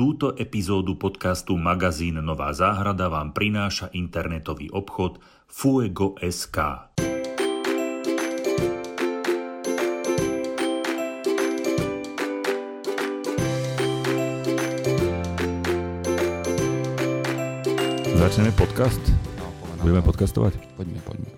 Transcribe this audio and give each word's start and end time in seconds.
Túto 0.00 0.32
epizódu 0.32 0.96
podcastu 0.96 1.60
Magazín 1.60 2.24
Nová 2.24 2.56
záhrada 2.56 3.12
vám 3.12 3.36
prináša 3.36 3.92
internetový 3.92 4.72
obchod 4.72 5.20
Fuego.sk. 5.44 6.56
Začneme 18.16 18.56
podcast? 18.56 19.04
No, 19.36 19.52
poďme, 19.52 19.80
Budeme 19.84 20.00
podcastovať? 20.00 20.52
Poďme, 20.80 21.00
poďme. 21.04 21.28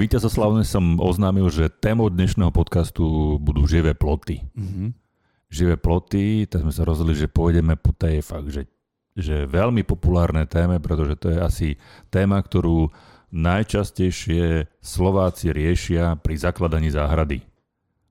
Víťazoslavne 0.00 0.64
som 0.64 0.96
oznámil, 0.96 1.52
že 1.52 1.68
témou 1.68 2.08
dnešného 2.08 2.56
podcastu 2.56 3.36
budú 3.36 3.68
živé 3.68 3.92
ploty. 3.92 4.48
Mhm. 4.56 5.07
Živé 5.48 5.80
ploty, 5.80 6.44
tak 6.44 6.60
sme 6.64 6.72
sa 6.72 6.84
rozhodli, 6.84 7.16
že 7.16 7.30
pôjdeme 7.30 7.74
po 7.80 7.96
tej 7.96 8.20
fakt, 8.20 8.52
že, 8.52 8.68
že 9.16 9.48
veľmi 9.48 9.80
populárne 9.80 10.44
téme, 10.44 10.76
pretože 10.76 11.16
to 11.16 11.32
je 11.32 11.38
asi 11.40 11.68
téma, 12.12 12.36
ktorú 12.44 12.92
najčastejšie 13.32 14.68
Slováci 14.80 15.52
riešia 15.52 16.16
pri 16.20 16.36
zakladaní 16.36 16.92
záhrady. 16.92 17.44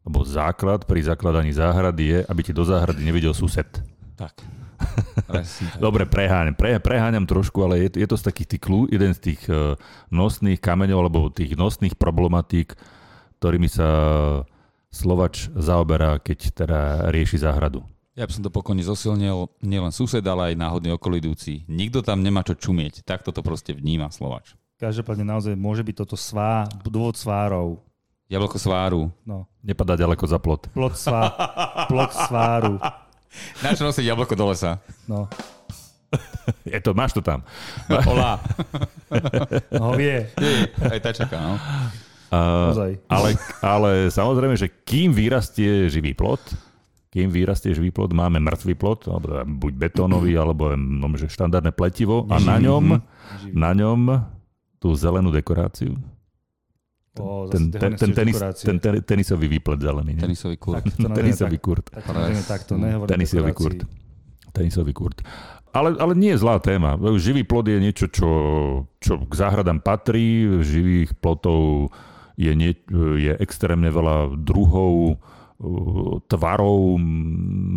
Lebo 0.07 0.23
základ 0.23 0.87
pri 0.87 1.03
zakladaní 1.03 1.51
záhrady 1.53 2.03
je, 2.09 2.19
aby 2.25 2.41
ti 2.41 2.53
do 2.55 2.63
záhrady 2.63 3.05
nevidel 3.05 3.33
sused. 3.33 3.67
Tak. 4.17 4.33
Dobre, 5.83 6.05
preháňam, 6.05 6.53
pre, 6.53 6.77
preháňam 6.77 7.25
trošku, 7.25 7.65
ale 7.65 7.89
je, 7.89 8.01
je 8.01 8.07
to 8.07 8.17
z 8.17 8.23
takých 8.29 8.49
tých 8.55 8.61
kľú, 8.65 8.79
jeden 8.89 9.11
z 9.13 9.19
tých 9.33 9.41
uh, 9.49 9.73
nosných 10.13 10.61
kameňov 10.61 10.97
alebo 11.01 11.33
tých 11.33 11.57
nosných 11.57 11.97
problematík, 11.97 12.77
ktorými 13.41 13.69
sa 13.69 13.89
Slovač 14.91 15.51
zaoberá, 15.53 16.17
keď 16.17 16.39
teda 16.63 16.79
rieši 17.11 17.43
záhradu. 17.43 17.83
Ja 18.17 18.25
by 18.25 18.33
som 18.33 18.41
to 18.41 18.49
pokojne 18.49 18.81
zosilnil, 18.81 19.51
nielen 19.61 19.93
sused, 19.93 20.25
ale 20.25 20.53
aj 20.53 20.55
náhodný 20.57 20.89
okolidúci. 20.97 21.69
Nikto 21.69 22.01
tam 22.01 22.25
nemá 22.25 22.41
čo 22.41 22.57
čumieť. 22.57 23.05
Takto 23.05 23.29
to 23.29 23.45
proste 23.45 23.77
vníma 23.77 24.09
Slovač. 24.09 24.57
Každopádne 24.81 25.25
naozaj 25.25 25.53
môže 25.53 25.85
byť 25.85 25.95
toto 26.05 26.17
svá, 26.17 26.65
dôvod 26.85 27.17
svárov. 27.17 27.81
Jablko 28.27 28.57
sváru. 28.59 29.13
No, 29.23 29.47
Nepadá 29.63 29.95
ďaleko 29.95 30.25
za 30.27 30.37
plot. 30.41 30.67
plot, 30.73 30.97
svá, 30.99 31.31
plot 31.87 32.11
sváru. 32.11 32.75
Na 33.63 33.71
čo 33.77 33.85
nosiť 33.85 34.03
jablko 34.03 34.33
do 34.35 34.49
lesa? 34.51 34.81
No, 35.07 35.29
Je 36.73 36.79
to, 36.79 36.95
máš 36.95 37.11
to 37.13 37.21
tam. 37.21 37.43
Olá. 38.07 38.39
no 39.71 39.95
vie, 39.95 40.31
Aj 40.79 40.99
tá 41.03 41.11
čaká, 41.11 41.37
no. 41.39 41.53
Uh, 42.27 42.75
ozaj. 42.75 42.91
ale, 43.07 43.29
ale 43.63 43.91
samozrejme, 44.11 44.59
že 44.59 44.67
kým 44.83 45.15
vyrastie 45.15 45.87
živý 45.87 46.11
plot, 46.11 46.43
kým 47.07 47.31
vyrastie 47.31 47.71
živý 47.71 47.89
plot, 47.89 48.11
máme 48.11 48.43
mŕtvý 48.43 48.75
plot, 48.75 49.07
alebo 49.07 49.25
teda 49.31 49.43
buď 49.47 49.73
betónový, 49.79 50.35
alebo 50.43 50.75
no, 50.75 51.07
že 51.15 51.31
štandardné 51.31 51.71
pletivo 51.71 52.27
a 52.27 52.37
na 52.43 52.59
ňom, 52.59 52.99
na 53.55 53.71
ňom 53.71 53.99
tú 54.77 54.91
zelenú 54.93 55.31
dekoráciu. 55.31 55.95
O, 57.17 57.49
Ten, 57.49 57.73
ten, 57.73 57.97
ten, 57.97 58.13
tenis, 58.13 58.37
ten, 58.61 58.77
ten 58.77 59.01
tenisový 59.01 59.49
výplet 59.49 59.81
zelený. 59.81 60.13
nie? 60.13 60.21
Tenisový 60.21 60.53
kurk. 60.61 60.85
Tak 60.85 61.01
to 61.01 61.09
Tenisový 61.09 61.57
tak, 61.57 61.65
kurt. 61.65 61.85
tak 61.89 62.03
to 62.05 62.11
takto, 62.45 62.71
nehovorím 62.77 63.09
Tenisový 63.09 63.51
kurt. 63.57 63.79
Tenisový 64.53 64.93
kurt. 64.93 65.17
Ale, 65.73 65.97
ale 65.97 66.13
nie 66.13 66.33
je 66.33 66.41
zlá 66.41 66.61
téma. 66.61 66.93
Živý 67.17 67.41
plod 67.41 67.73
je 67.73 67.77
niečo, 67.81 68.05
čo, 68.09 68.29
čo 69.01 69.17
k 69.25 69.33
záhradám 69.33 69.81
patrí. 69.81 70.45
Živých 70.61 71.17
plotov 71.17 71.89
je, 72.37 72.51
nie, 72.53 72.71
je 73.17 73.33
extrémne 73.41 73.89
veľa 73.89 74.37
druhov, 74.37 75.17
uh, 75.17 76.21
tvarov, 76.29 77.01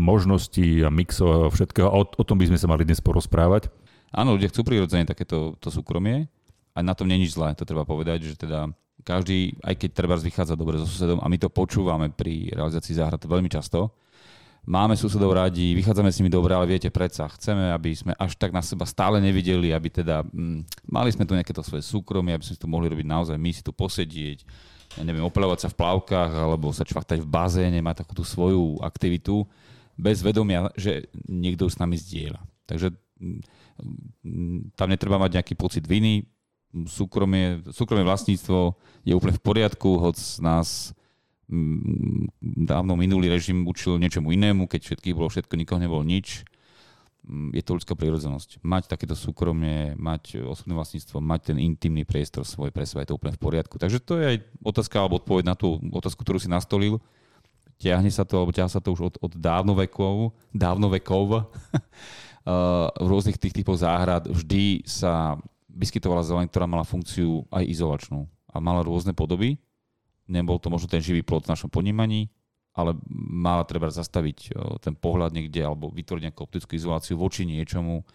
možností 0.05 0.85
a 0.85 0.93
mixov 0.93 1.29
a 1.29 1.39
všetkého. 1.49 1.89
O, 1.89 2.05
o 2.05 2.25
tom 2.29 2.37
by 2.37 2.53
sme 2.53 2.61
sa 2.61 2.69
mali 2.69 2.85
dnes 2.85 3.01
porozprávať. 3.01 3.73
Áno, 4.13 4.37
ľudia 4.37 4.53
chcú 4.53 4.69
prirodzene 4.69 5.09
takéto 5.09 5.57
to 5.63 5.73
súkromie 5.73 6.29
a 6.77 6.79
na 6.85 6.93
tom 6.93 7.09
nie 7.09 7.25
je 7.25 7.33
zlé, 7.33 7.57
to 7.57 7.65
treba 7.65 7.89
povedať, 7.89 8.27
že 8.27 8.35
teda 8.37 8.69
každý, 9.01 9.57
aj 9.65 9.75
keď 9.81 9.91
treba 9.97 10.15
vychádza 10.19 10.59
dobre 10.61 10.77
so 10.77 10.85
susedom 10.85 11.25
a 11.25 11.27
my 11.31 11.39
to 11.41 11.49
počúvame 11.49 12.13
pri 12.13 12.53
realizácii 12.53 13.01
záhrad 13.01 13.23
veľmi 13.25 13.49
často, 13.49 13.97
máme 14.67 14.97
susedov 14.97 15.33
radi, 15.33 15.73
vychádzame 15.77 16.13
s 16.13 16.19
nimi 16.21 16.31
dobre, 16.33 16.53
ale 16.53 16.69
viete 16.69 16.93
predsa, 16.93 17.29
chceme, 17.33 17.73
aby 17.73 17.91
sme 17.97 18.13
až 18.17 18.37
tak 18.37 18.53
na 18.53 18.61
seba 18.61 18.85
stále 18.85 19.21
nevideli, 19.21 19.73
aby 19.73 19.89
teda 19.89 20.25
mm, 20.27 20.89
mali 20.89 21.11
sme 21.13 21.25
tu 21.25 21.33
nejaké 21.33 21.53
to 21.53 21.65
svoje 21.65 21.85
súkromie, 21.85 22.37
aby 22.37 22.45
sme 22.45 22.55
si 22.57 22.63
tu 22.63 22.69
mohli 22.69 22.89
robiť 22.93 23.07
naozaj 23.07 23.37
my 23.37 23.51
si 23.51 23.63
tu 23.65 23.73
posedieť, 23.73 24.45
ja 24.99 25.03
neviem, 25.07 25.23
opelovať 25.23 25.65
sa 25.65 25.69
v 25.71 25.79
plavkách 25.79 26.33
alebo 26.35 26.75
sa 26.75 26.85
čvachtať 26.85 27.23
v 27.23 27.31
bazéne, 27.31 27.79
mať 27.81 28.05
takú 28.05 28.13
tú 28.19 28.25
svoju 28.27 28.83
aktivitu 28.83 29.47
bez 29.95 30.25
vedomia, 30.25 30.73
že 30.75 31.09
niekto 31.29 31.69
s 31.69 31.77
nami 31.79 31.97
zdieľa. 32.01 32.41
Takže 32.67 32.93
mm, 33.21 33.41
mm, 34.25 34.59
tam 34.77 34.89
netreba 34.91 35.21
mať 35.21 35.41
nejaký 35.41 35.55
pocit 35.55 35.85
viny, 35.85 36.27
súkromie, 36.87 37.67
súkromie 37.75 38.07
vlastníctvo 38.07 38.79
je 39.03 39.13
úplne 39.15 39.35
v 39.35 39.43
poriadku, 39.43 39.99
hoď 39.99 40.17
nás 40.39 40.95
dávno 42.41 42.95
minulý 42.95 43.27
režim 43.27 43.67
učil 43.67 43.99
niečomu 43.99 44.31
inému, 44.31 44.71
keď 44.71 44.87
všetkých 44.87 45.17
bolo 45.19 45.27
všetko, 45.27 45.59
nikoho 45.59 45.83
nebolo 45.83 46.07
nič. 46.07 46.47
Mm, 47.27 47.51
Je 47.53 47.63
to 47.67 47.75
ľudská 47.75 47.99
prírodzenosť. 47.99 48.63
Mať 48.63 48.87
takéto 48.87 49.19
súkromie, 49.19 49.99
mať 49.99 50.47
osobné 50.47 50.79
vlastníctvo, 50.79 51.19
mať 51.19 51.53
ten 51.53 51.59
intimný 51.59 52.07
priestor 52.07 52.47
svoj 52.47 52.71
pre 52.71 52.87
seba, 52.87 53.03
je 53.03 53.11
to 53.11 53.19
úplne 53.19 53.35
v 53.35 53.43
poriadku. 53.43 53.77
Takže 53.77 53.99
to 53.99 54.23
je 54.23 54.25
aj 54.25 54.37
otázka 54.63 55.03
alebo 55.03 55.19
odpoveď 55.19 55.45
na 55.51 55.59
tú 55.59 55.83
otázku, 55.91 56.23
ktorú 56.23 56.39
si 56.39 56.47
nastolil. 56.47 57.03
Ťahne 57.81 58.13
sa 58.13 58.23
to, 58.29 58.39
alebo 58.39 58.55
ťahá 58.55 58.69
sa 58.69 58.81
to 58.81 58.93
už 58.93 59.01
od, 59.01 59.15
od 59.19 59.33
dávnovekov, 59.35 60.37
dávnovekov. 60.53 61.23
v 63.01 63.07
rôznych 63.07 63.37
tých 63.37 63.53
typov 63.53 63.77
záhrad 63.77 64.25
vždy 64.25 64.89
sa 64.89 65.37
vyskytovala 65.69 66.25
zeleň, 66.25 66.47
ktorá 66.49 66.65
mala 66.65 66.89
funkciu 66.89 67.45
aj 67.53 67.65
izolačnú 67.69 68.25
a 68.51 68.57
mala 68.59 68.83
rôzne 68.83 69.13
podoby. 69.13 69.61
Nebol 70.31 70.63
to 70.63 70.71
možno 70.71 70.87
ten 70.87 71.03
živý 71.03 71.27
plot 71.27 71.51
v 71.51 71.53
našom 71.53 71.69
ponímaní, 71.69 72.31
ale 72.71 72.95
mala 73.19 73.67
treba 73.67 73.91
zastaviť 73.91 74.39
o, 74.55 74.79
ten 74.79 74.95
pohľad 74.95 75.35
niekde 75.35 75.59
alebo 75.61 75.91
vytvoriť 75.91 76.23
nejakú 76.31 76.41
optickú 76.47 76.79
izoláciu 76.79 77.19
voči 77.19 77.43
niečomu, 77.43 78.07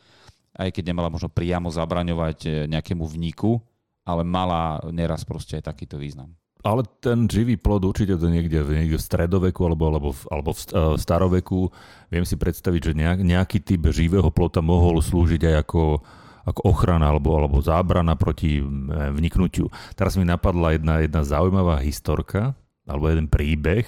aj 0.56 0.72
keď 0.72 0.96
nemala 0.96 1.12
možno 1.12 1.28
priamo 1.28 1.68
zabraňovať 1.68 2.38
e, 2.48 2.50
nejakému 2.72 3.04
vniku, 3.04 3.60
ale 4.08 4.24
mala 4.24 4.80
neraz 4.96 5.28
proste 5.28 5.60
aj 5.60 5.68
takýto 5.76 6.00
význam. 6.00 6.32
Ale 6.66 6.82
ten 6.98 7.30
živý 7.30 7.62
plod 7.62 7.86
určite 7.86 8.18
to 8.18 8.26
niekde, 8.26 8.66
niekde 8.66 8.98
v 8.98 9.06
stredoveku 9.06 9.62
alebo, 9.70 9.86
alebo, 9.86 10.10
v, 10.10 10.22
alebo 10.34 10.50
v 10.50 10.62
eh, 10.66 10.98
staroveku. 10.98 11.70
Viem 12.10 12.26
si 12.26 12.34
predstaviť, 12.42 12.82
že 12.90 12.94
nejak, 12.98 13.20
nejaký 13.22 13.62
typ 13.62 13.86
živého 13.94 14.34
plota 14.34 14.66
mohol 14.66 14.98
slúžiť 14.98 15.46
aj 15.46 15.56
ako, 15.62 16.02
ako 16.46 16.62
ochrana 16.70 17.10
alebo, 17.10 17.34
alebo 17.34 17.58
zábrana 17.60 18.14
proti 18.14 18.62
mm, 18.62 19.18
vniknutiu. 19.18 19.68
Teraz 19.98 20.14
mi 20.16 20.24
napadla 20.24 20.78
jedna, 20.78 21.02
jedna 21.02 21.22
zaujímavá 21.26 21.82
historka 21.82 22.54
alebo 22.86 23.10
jeden 23.10 23.26
príbeh. 23.26 23.84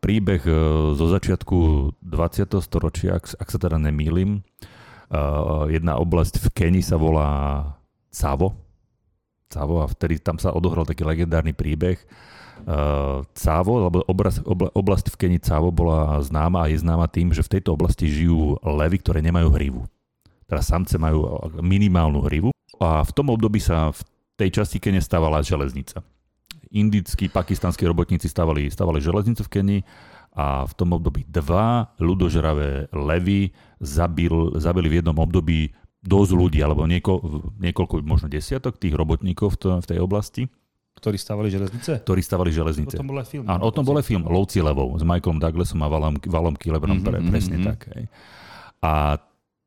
Príbeh 0.00 0.42
eh, 0.48 0.56
zo 0.96 1.06
začiatku 1.06 1.58
20. 2.00 2.58
storočia, 2.64 3.20
ak, 3.20 3.36
ak 3.36 3.48
sa 3.48 3.58
teda 3.60 3.76
nemýlim. 3.76 4.40
Eh, 5.12 5.64
Jedna 5.76 6.00
oblasť 6.00 6.40
v 6.40 6.48
Keni 6.56 6.80
sa 6.80 6.96
volá 6.96 7.28
Cavo. 8.08 8.56
Cavo 9.52 9.84
a 9.84 9.86
vtedy 9.86 10.16
tam 10.16 10.40
sa 10.40 10.56
odohral 10.56 10.88
taký 10.88 11.04
legendárny 11.04 11.52
príbeh. 11.52 12.00
Cavo, 13.34 13.72
alebo 13.82 14.06
obraz, 14.06 14.38
obla, 14.46 14.70
oblasť 14.70 15.10
v 15.12 15.18
Keni 15.18 15.38
Cavo 15.42 15.74
bola 15.74 16.14
známa 16.22 16.62
a 16.64 16.70
je 16.70 16.78
známa 16.78 17.10
tým, 17.10 17.34
že 17.34 17.42
v 17.42 17.58
tejto 17.58 17.74
oblasti 17.74 18.06
žijú 18.06 18.54
levy, 18.62 19.02
ktoré 19.02 19.18
nemajú 19.18 19.50
hrivu. 19.50 19.82
Teda 20.52 20.60
samce 20.60 21.00
majú 21.00 21.24
minimálnu 21.64 22.28
hrivu 22.28 22.52
a 22.76 23.00
v 23.00 23.12
tom 23.16 23.32
období 23.32 23.56
sa 23.56 23.88
v 23.88 24.00
tej 24.36 24.60
časti 24.60 24.76
Kene 24.76 25.00
stávala 25.00 25.40
železnica. 25.40 26.04
Indickí, 26.68 27.32
pakistanskí 27.32 27.88
robotníci 27.88 28.28
stavali, 28.28 28.68
stavali 28.68 29.00
železnicu 29.00 29.48
v 29.48 29.48
Keni 29.48 29.78
a 30.32 30.68
v 30.68 30.72
tom 30.76 30.92
období 30.92 31.24
dva 31.24 31.88
ľudožravé 31.96 32.92
levy 32.92 33.48
zabil, 33.80 34.52
zabili 34.60 34.92
v 34.92 35.00
jednom 35.00 35.16
období 35.16 35.72
dosť 36.04 36.32
ľudí, 36.36 36.60
alebo 36.60 36.84
nieko, 36.84 37.20
niekoľko, 37.56 38.04
možno 38.04 38.28
desiatok 38.28 38.76
tých 38.76 38.92
robotníkov 38.92 39.54
v, 39.54 39.56
to, 39.56 39.68
v 39.80 39.88
tej 39.88 40.00
oblasti, 40.04 40.44
Ktorí 40.92 41.16
stavali 41.16 41.48
železnice? 41.48 42.04
ktorí 42.04 42.20
stavali 42.20 42.52
O 42.52 42.56
železnice. 42.60 43.00
tom 43.00 43.08
bol 43.08 43.16
aj 43.16 43.28
film. 43.32 43.48
Áno, 43.48 43.64
o 43.64 43.72
tom 43.72 43.88
bol 43.88 43.96
aj 43.96 44.04
film 44.04 44.28
Lovci 44.28 44.60
levov 44.60 44.92
s 44.96 45.02
Michaelom 45.02 45.40
Douglasom 45.40 45.80
a 45.80 45.88
Valom, 45.88 46.20
Valom 46.20 46.52
Kilebrom, 46.52 47.00
Mhm, 47.00 47.04
pre, 47.08 47.16
mhm, 47.16 47.28
presne 47.32 47.56
mhm. 47.56 47.64
tak. 47.64 47.78
Hej. 47.96 48.04
A 48.84 49.16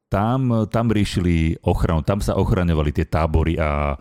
tam, 0.09 0.69
tam 0.69 0.93
riešili 0.93 1.59
ochranu, 1.65 2.05
tam 2.05 2.21
sa 2.21 2.37
ochraňovali 2.37 2.91
tie 2.93 3.05
tábory 3.09 3.57
a 3.57 3.97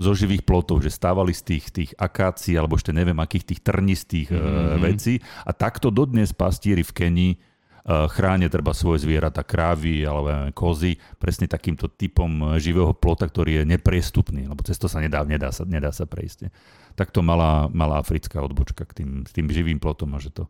zo 0.00 0.16
živých 0.16 0.48
plotov, 0.48 0.80
že 0.80 0.88
stávali 0.88 1.36
z 1.36 1.42
tých, 1.44 1.64
tých 1.68 1.90
akácií, 2.00 2.56
alebo 2.56 2.80
ešte 2.80 2.88
neviem 2.88 3.20
akých 3.20 3.52
tých 3.52 3.60
trnistých 3.60 4.32
Mhm. 4.32 4.40
mm-hmm. 4.40 4.80
vecí. 4.80 5.14
A 5.44 5.52
takto 5.52 5.92
dodnes 5.92 6.32
pastieri 6.32 6.80
v 6.80 6.92
Kenii 6.96 7.32
uh, 7.36 8.08
chránia 8.08 8.48
treba 8.48 8.72
svoje 8.72 9.04
zvieratá, 9.04 9.44
krávy 9.44 10.00
alebo 10.08 10.48
kozy, 10.56 10.96
presne 11.20 11.44
takýmto 11.44 11.92
typom 11.92 12.56
eh, 12.56 12.62
živého 12.62 12.96
plota, 12.96 13.28
ktorý 13.28 13.60
je 13.60 13.76
nepriestupný, 13.76 14.48
lebo 14.48 14.64
cez 14.64 14.80
to 14.80 14.88
sa 14.88 15.04
nedá, 15.04 15.20
nedá, 15.28 15.52
sa, 15.52 15.68
nedá 15.68 15.92
sa 15.92 16.08
prejsť. 16.08 16.48
Tak 16.96 17.12
to 17.12 17.20
malá, 17.20 17.68
malá 17.68 18.00
africká 18.00 18.40
odbočka 18.40 18.88
k 18.88 19.04
tým, 19.04 19.10
s 19.28 19.36
tým 19.36 19.52
živým 19.52 19.76
plotom 19.76 20.16
a 20.16 20.18
že 20.18 20.32
to, 20.32 20.48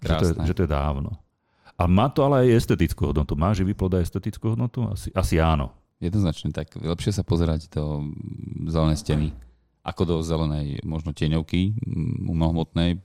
že 0.00 0.12
to, 0.16 0.24
je, 0.24 0.32
že 0.48 0.52
to 0.56 0.62
je 0.64 0.70
dávno. 0.72 1.20
A 1.76 1.84
má 1.84 2.08
to 2.08 2.24
ale 2.24 2.48
aj 2.48 2.64
estetickú 2.64 3.12
hodnotu. 3.12 3.36
Má 3.36 3.52
živý 3.52 3.76
plod 3.76 4.00
aj 4.00 4.08
estetickú 4.08 4.56
hodnotu? 4.56 4.88
Asi, 4.88 5.12
asi 5.12 5.36
áno. 5.36 5.76
Jednoznačne, 6.00 6.52
tak 6.52 6.76
lepšie 6.76 7.12
sa 7.12 7.24
pozerať 7.24 7.72
do 7.72 8.04
zelenej 8.68 9.00
steny 9.00 9.28
ako 9.86 10.02
do 10.02 10.16
zelenej 10.18 10.82
možno 10.82 11.14
tieňovky 11.14 11.78
mm, 11.78 12.26
mnohomotnej, 12.26 12.98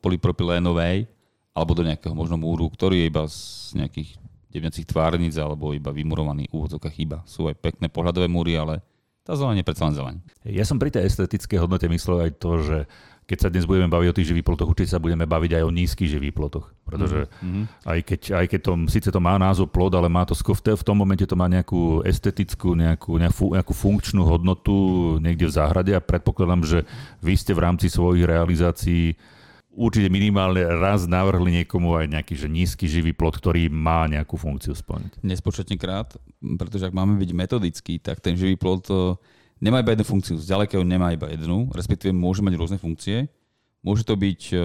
polypropylénovej, 0.00 1.04
alebo 1.52 1.72
do 1.76 1.84
nejakého 1.84 2.16
možno 2.16 2.40
múru, 2.40 2.72
ktorý 2.72 3.04
je 3.04 3.10
iba 3.12 3.22
z 3.28 3.38
nejakých 3.76 4.16
devňacích 4.56 4.88
tvárnic 4.88 5.36
alebo 5.36 5.76
iba 5.76 5.92
vymurovaný 5.92 6.48
úvodzovka 6.48 6.88
chýba. 6.88 7.20
Sú 7.28 7.52
aj 7.52 7.60
pekné 7.60 7.92
pohľadové 7.92 8.24
múry, 8.24 8.56
ale 8.56 8.80
tá 9.20 9.36
zeleň 9.36 9.60
je 9.60 9.68
predsa 9.68 9.84
len 9.84 9.94
zeleň. 9.96 10.16
Ja 10.48 10.64
som 10.64 10.80
pri 10.80 10.88
tej 10.88 11.12
estetickej 11.12 11.60
hodnote 11.60 11.92
myslel 11.92 12.28
aj 12.28 12.32
to, 12.40 12.50
že 12.64 12.78
keď 13.26 13.38
sa 13.42 13.50
dnes 13.50 13.66
budeme 13.66 13.90
baviť 13.90 14.08
o 14.08 14.16
tých 14.16 14.28
živých 14.30 14.46
plotoch, 14.46 14.70
určite 14.70 14.94
sa 14.94 15.02
budeme 15.02 15.26
baviť 15.26 15.58
aj 15.58 15.62
o 15.66 15.74
nízkych 15.74 16.14
živých 16.14 16.30
plotoch. 16.30 16.70
Pretože 16.86 17.26
mm-hmm. 17.26 17.64
aj 17.82 17.98
keď, 18.06 18.20
aj 18.38 18.46
keď 18.46 18.60
to, 18.62 18.72
síce 18.86 19.08
to 19.10 19.18
má 19.18 19.34
názov 19.34 19.74
plod, 19.74 19.98
ale 19.98 20.06
má 20.06 20.22
to 20.22 20.38
v, 20.38 20.54
v 20.54 20.86
tom 20.86 20.94
momente 20.94 21.26
to 21.26 21.34
má 21.34 21.50
nejakú 21.50 22.06
estetickú, 22.06 22.78
nejakú, 22.78 23.18
nejakú, 23.18 23.58
nejakú 23.58 23.74
funkčnú 23.74 24.22
hodnotu 24.22 24.74
niekde 25.18 25.50
v 25.50 25.56
záhrade 25.58 25.90
a 25.90 25.98
predpokladám, 25.98 26.62
že 26.62 26.78
vy 27.18 27.34
ste 27.34 27.50
v 27.50 27.66
rámci 27.66 27.90
svojich 27.90 28.22
realizácií 28.22 29.18
určite 29.74 30.06
minimálne 30.06 30.62
raz 30.62 31.04
navrhli 31.04 31.62
niekomu 31.62 31.98
aj 31.98 32.06
nejaký 32.08 32.34
že 32.38 32.48
nízky 32.48 32.86
živý 32.86 33.10
plot, 33.10 33.42
ktorý 33.42 33.66
má 33.68 34.08
nejakú 34.08 34.38
funkciu 34.40 34.72
splniť. 34.72 35.20
Nespočetne 35.26 35.76
krát, 35.76 36.14
pretože 36.40 36.86
ak 36.88 36.96
máme 36.96 37.18
byť 37.20 37.30
metodický, 37.34 37.98
tak 37.98 38.24
ten 38.24 38.38
živý 38.38 38.54
plot 38.54 38.86
nemá 39.60 39.80
iba 39.80 39.92
jednu 39.96 40.04
funkciu, 40.04 40.36
zďaleka 40.36 40.76
nemá 40.84 41.12
iba 41.12 41.28
jednu, 41.32 41.72
respektíve 41.72 42.12
môže 42.12 42.44
mať 42.44 42.54
rôzne 42.56 42.78
funkcie. 42.80 43.28
Môže 43.86 44.02
to 44.02 44.18
byť 44.18 44.42
e, 44.50 44.56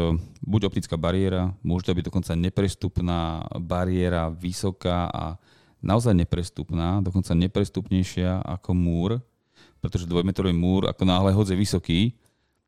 buď 0.41 0.61
optická 0.65 0.97
bariéra, 0.97 1.53
môže 1.61 1.85
to 1.85 1.93
byť 1.93 2.05
dokonca 2.09 2.33
neprestupná 2.33 3.45
bariéra, 3.61 4.33
vysoká 4.33 5.13
a 5.13 5.37
naozaj 5.77 6.17
neprestupná, 6.17 7.05
dokonca 7.05 7.37
neprestupnejšia 7.37 8.41
ako 8.41 8.71
múr, 8.73 9.09
pretože 9.77 10.09
dvojmetrový 10.09 10.53
múr, 10.57 10.89
ako 10.89 11.03
náhle 11.05 11.37
hodze 11.37 11.53
vysoký, 11.53 12.17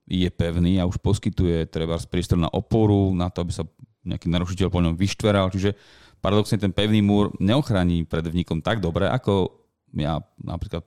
je 0.04 0.30
pevný 0.30 0.78
a 0.78 0.86
už 0.86 1.00
poskytuje 1.00 1.66
treba 1.72 1.96
priestor 2.06 2.38
na 2.38 2.52
oporu, 2.52 3.16
na 3.16 3.32
to, 3.32 3.42
aby 3.42 3.54
sa 3.56 3.64
nejaký 4.04 4.28
narušiteľ 4.28 4.68
po 4.68 4.84
ňom 4.84 5.00
vyštveral. 5.00 5.48
Čiže 5.48 5.74
paradoxne 6.20 6.60
ten 6.60 6.76
pevný 6.76 7.00
múr 7.00 7.32
neochrání 7.40 8.04
pred 8.04 8.28
vnikom 8.28 8.60
tak 8.60 8.84
dobre, 8.84 9.08
ako 9.08 9.64
ja 9.96 10.20
napríklad 10.44 10.84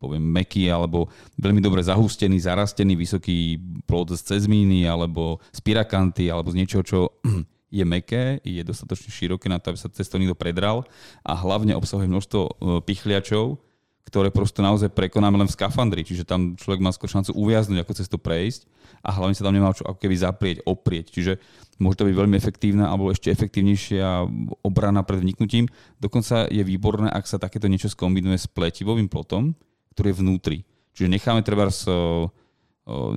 poviem 0.00 0.24
meký 0.24 0.72
alebo 0.72 1.12
veľmi 1.36 1.60
dobre 1.60 1.84
zahustený, 1.84 2.40
zarastený 2.40 2.96
vysoký 2.96 3.60
plod 3.84 4.16
z 4.16 4.24
cezmíny 4.24 4.88
alebo 4.88 5.38
z 5.52 5.60
pirakanty 5.60 6.32
alebo 6.32 6.48
z 6.48 6.58
niečoho, 6.64 6.82
čo 6.82 6.98
je 7.76 7.84
meké, 7.84 8.40
je 8.40 8.64
dostatočne 8.64 9.12
široké 9.12 9.52
na 9.52 9.60
to, 9.60 9.70
aby 9.70 9.78
sa 9.78 9.92
cez 9.92 10.08
to 10.08 10.16
predral 10.34 10.88
a 11.22 11.36
hlavne 11.36 11.76
obsahuje 11.76 12.08
množstvo 12.08 12.40
e, 12.42 12.50
pichliačov, 12.82 13.60
ktoré 14.10 14.34
prosto 14.34 14.58
naozaj 14.58 14.90
prekonáme 14.90 15.38
len 15.38 15.46
v 15.46 15.54
skafandri, 15.54 16.02
čiže 16.02 16.26
tam 16.26 16.58
človek 16.58 16.82
má 16.82 16.90
skôr 16.90 17.06
šancu 17.06 17.30
uviaznuť, 17.30 17.78
ako 17.78 17.92
cez 17.94 18.10
prejsť 18.10 18.66
a 19.06 19.14
hlavne 19.14 19.38
sa 19.38 19.46
tam 19.46 19.54
nemá 19.54 19.70
čo 19.70 19.86
ako 19.86 20.02
keby 20.02 20.16
zaprieť, 20.18 20.56
oprieť. 20.66 21.14
Čiže 21.14 21.32
môže 21.78 22.02
to 22.02 22.08
byť 22.10 22.16
veľmi 22.18 22.34
efektívna 22.34 22.90
alebo 22.90 23.14
ešte 23.14 23.30
efektívnejšia 23.30 24.26
obrana 24.66 25.06
pred 25.06 25.22
vniknutím. 25.22 25.70
Dokonca 26.02 26.50
je 26.50 26.62
výborné, 26.66 27.06
ak 27.06 27.24
sa 27.30 27.38
takéto 27.38 27.70
niečo 27.70 27.86
skombinuje 27.86 28.36
s 28.36 28.50
pletivovým 28.50 29.06
plotom, 29.06 29.54
ktorý 29.92 30.14
je 30.14 30.18
vnútri. 30.20 30.58
Čiže 30.94 31.12
necháme 31.12 31.42
treba 31.46 31.70
s 31.70 31.86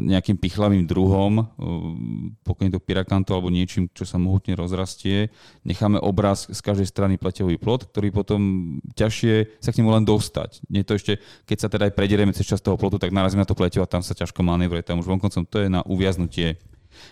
nejakým 0.03 0.37
pichlavým 0.37 0.85
druhom, 0.85 1.49
pokojne 2.45 2.69
to 2.69 2.83
pirakanto 2.83 3.33
alebo 3.33 3.49
niečím, 3.49 3.89
čo 3.89 4.05
sa 4.05 4.21
mohutne 4.21 4.53
rozrastie. 4.53 5.33
Necháme 5.65 5.97
obraz 5.97 6.45
z 6.45 6.59
každej 6.61 6.85
strany 6.85 7.17
pleťový 7.17 7.57
plot, 7.57 7.89
ktorý 7.89 8.13
potom 8.13 8.41
ťažšie 8.93 9.57
sa 9.57 9.73
k 9.73 9.81
nemu 9.81 9.89
len 9.97 10.05
dostať. 10.05 10.61
Nie 10.69 10.85
to 10.85 10.93
ešte, 10.93 11.17
keď 11.49 11.57
sa 11.57 11.67
teda 11.73 11.89
aj 11.89 11.97
prediereme 11.97 12.35
cez 12.37 12.45
čas 12.45 12.61
toho 12.61 12.77
plotu, 12.77 13.01
tak 13.01 13.09
narazíme 13.09 13.41
na 13.41 13.49
to 13.49 13.57
pleťo 13.57 13.81
a 13.81 13.89
tam 13.89 14.05
sa 14.05 14.13
ťažko 14.13 14.45
manévruje. 14.45 14.85
Tam 14.85 15.01
už 15.01 15.09
vonkoncom 15.09 15.41
to 15.49 15.65
je 15.65 15.73
na 15.73 15.81
uviaznutie. 15.89 16.61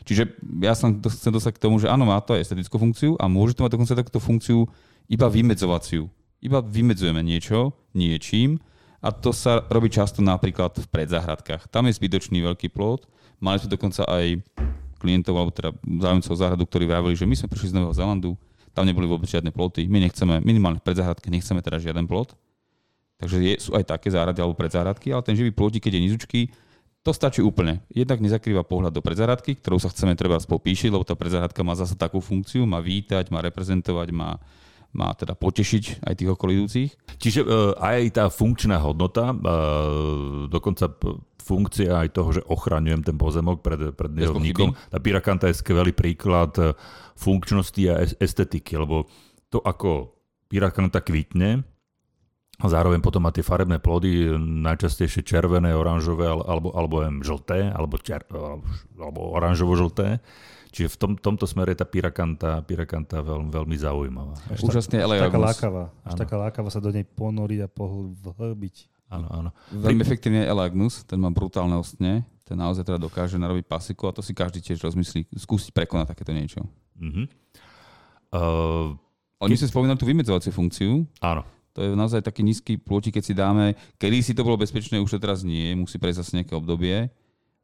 Čiže 0.06 0.38
ja 0.62 0.78
som 0.78 1.02
chcem 1.02 1.34
dostať 1.34 1.58
k 1.58 1.64
tomu, 1.66 1.82
že 1.82 1.90
áno, 1.90 2.06
má 2.06 2.22
to 2.22 2.38
estetickú 2.38 2.78
funkciu 2.78 3.18
a 3.18 3.26
môže 3.26 3.58
to 3.58 3.66
mať 3.66 3.74
dokonca 3.74 3.98
takúto 3.98 4.22
funkciu 4.22 4.70
iba 5.10 5.26
vymedzovaciu. 5.26 6.06
Iba 6.46 6.62
vymedzujeme 6.62 7.26
niečo 7.26 7.74
niečím 7.98 8.62
a 9.02 9.10
to 9.10 9.34
sa 9.34 9.66
robí 9.66 9.90
často 9.90 10.22
napríklad 10.22 10.78
v 10.78 10.88
predzahradkách. 10.88 11.74
Tam 11.74 11.90
je 11.90 11.98
zbytočný 11.98 12.46
veľký 12.46 12.70
plot. 12.70 13.10
Mali 13.42 13.58
sme 13.58 13.74
dokonca 13.74 14.06
aj 14.06 14.46
klientov, 15.02 15.34
alebo 15.34 15.50
teda 15.50 15.74
záujemcov 15.82 16.34
záhradu, 16.38 16.64
ktorí 16.70 16.86
vravili, 16.86 17.18
že 17.18 17.26
my 17.26 17.34
sme 17.34 17.50
prišli 17.50 17.74
z 17.74 17.76
Nového 17.82 17.98
Zelandu, 17.98 18.38
tam 18.72 18.86
neboli 18.86 19.10
vôbec 19.10 19.26
žiadne 19.26 19.50
ploty. 19.50 19.90
My 19.90 20.00
nechceme, 20.06 20.40
minimálne 20.46 20.78
v 20.78 20.86
predzahradke 20.86 21.28
nechceme 21.28 21.60
teda 21.60 21.82
žiaden 21.82 22.06
plot. 22.06 22.38
Takže 23.18 23.38
je, 23.42 23.54
sú 23.58 23.74
aj 23.74 23.90
také 23.90 24.14
záhrady 24.14 24.40
alebo 24.42 24.58
predzahradky, 24.58 25.10
ale 25.10 25.26
ten 25.26 25.34
živý 25.34 25.50
plot, 25.50 25.78
keď 25.82 25.98
je 25.98 26.02
nizučký, 26.06 26.42
to 27.02 27.12
stačí 27.12 27.42
úplne. 27.42 27.82
Jednak 27.90 28.22
nezakrýva 28.22 28.62
pohľad 28.62 28.94
do 28.94 29.02
predzahradky, 29.02 29.58
ktorou 29.58 29.82
sa 29.82 29.90
chceme 29.90 30.14
treba 30.14 30.38
spopíšiť, 30.38 30.94
lebo 30.94 31.02
tá 31.02 31.18
predzahradka 31.18 31.66
má 31.66 31.74
zase 31.74 31.98
takú 31.98 32.22
funkciu, 32.22 32.62
má 32.70 32.78
vítať, 32.78 33.34
má 33.34 33.42
reprezentovať, 33.42 34.14
má 34.14 34.38
má 34.92 35.16
teda 35.16 35.34
potešiť 35.38 36.04
aj 36.04 36.14
tých 36.20 36.30
okolidúcich. 36.36 36.90
Čiže 37.18 37.42
uh, 37.44 37.76
aj 37.80 38.00
tá 38.16 38.26
funkčná 38.28 38.80
hodnota, 38.84 39.32
uh, 39.32 40.48
dokonca 40.52 40.92
funkcia 41.42 42.06
aj 42.06 42.10
toho, 42.14 42.30
že 42.38 42.42
ochraňujem 42.46 43.02
ten 43.02 43.18
pozemok 43.18 43.66
pred, 43.66 43.92
pred 43.98 44.12
nerovníkom. 44.14 44.78
Tá 44.94 45.02
pirakanta 45.02 45.50
je 45.50 45.58
skvelý 45.58 45.92
príklad 45.92 46.54
e, 46.62 46.78
funkčnosti 47.18 47.82
a 47.90 48.06
estetiky, 48.06 48.78
lebo 48.78 49.10
to, 49.50 49.60
ako 49.60 50.16
pirakanta 50.48 51.02
kvitne, 51.02 51.66
zároveň 52.70 53.02
potom 53.02 53.24
má 53.24 53.32
tie 53.34 53.42
farebné 53.42 53.82
plody, 53.82 54.30
najčastejšie 54.38 55.26
červené, 55.26 55.74
oranžové, 55.74 56.30
alebo, 56.30 56.70
alebo 56.76 57.02
žlté, 57.24 57.72
alebo, 57.74 57.98
čer, 57.98 58.22
alebo 59.00 59.20
oranžovo-žlté, 59.34 60.22
Čiže 60.72 60.96
v 60.96 60.98
tom, 60.98 61.12
tomto 61.20 61.44
smere 61.44 61.76
je 61.76 61.84
tá 61.84 61.88
pirakanta, 61.88 62.64
pirakanta 62.64 63.20
veľmi, 63.20 63.52
veľmi 63.52 63.76
zaujímavá. 63.76 64.40
Až 64.48 64.64
Úžasne 64.64 65.04
ale 65.04 65.20
taká 65.20 65.36
lákavá. 65.36 65.84
Až 66.08 66.14
taká 66.16 66.36
lákavá 66.40 66.72
sa 66.72 66.80
do 66.80 66.96
nej 66.96 67.04
ponoriť 67.04 67.60
a 67.60 67.70
pohlbiť. 68.24 68.76
Áno, 69.12 69.28
áno. 69.28 69.50
Veľmi 69.76 70.00
efektívne 70.00 70.48
je 70.48 70.52
Elagnus, 70.56 71.04
ten 71.04 71.20
má 71.20 71.28
brutálne 71.28 71.76
ostne, 71.76 72.24
ten 72.48 72.56
naozaj 72.56 72.88
teda 72.88 72.96
dokáže 72.96 73.36
narobiť 73.36 73.68
pasiku 73.68 74.08
a 74.08 74.16
to 74.16 74.24
si 74.24 74.32
každý 74.32 74.64
tiež 74.64 74.80
rozmyslí, 74.80 75.28
skúsiť 75.36 75.76
prekonať 75.76 76.16
takéto 76.16 76.32
niečo. 76.32 76.64
Uh-huh. 76.96 77.28
Uh, 78.32 78.96
my 79.44 79.60
sme 79.60 79.68
spomínali 79.68 80.00
tú 80.00 80.08
vymedzovaciu 80.08 80.56
funkciu. 80.56 81.04
Áno. 81.20 81.44
To 81.74 81.80
je 81.84 81.90
naozaj 81.96 82.26
taký 82.26 82.44
nízky 82.44 82.76
plôtik, 82.76 83.16
keď 83.16 83.24
si 83.24 83.34
dáme, 83.34 83.80
kedy 83.96 84.20
si 84.20 84.34
to 84.36 84.44
bolo 84.44 84.60
bezpečné, 84.60 85.00
už 85.00 85.18
to 85.18 85.24
teraz 85.24 85.46
nie, 85.46 85.72
musí 85.76 85.96
prejsť 85.96 86.20
zase 86.20 86.32
nejaké 86.42 86.54
obdobie 86.56 87.08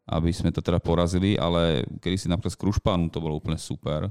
aby 0.08 0.32
sme 0.32 0.56
to 0.56 0.64
teda 0.64 0.80
porazili, 0.80 1.36
ale 1.36 1.84
kedy 2.00 2.16
si 2.16 2.28
napríklad 2.32 2.56
z 2.56 2.62
Krušpánu 2.64 3.12
to 3.12 3.20
bolo 3.20 3.36
úplne 3.36 3.60
super, 3.60 4.08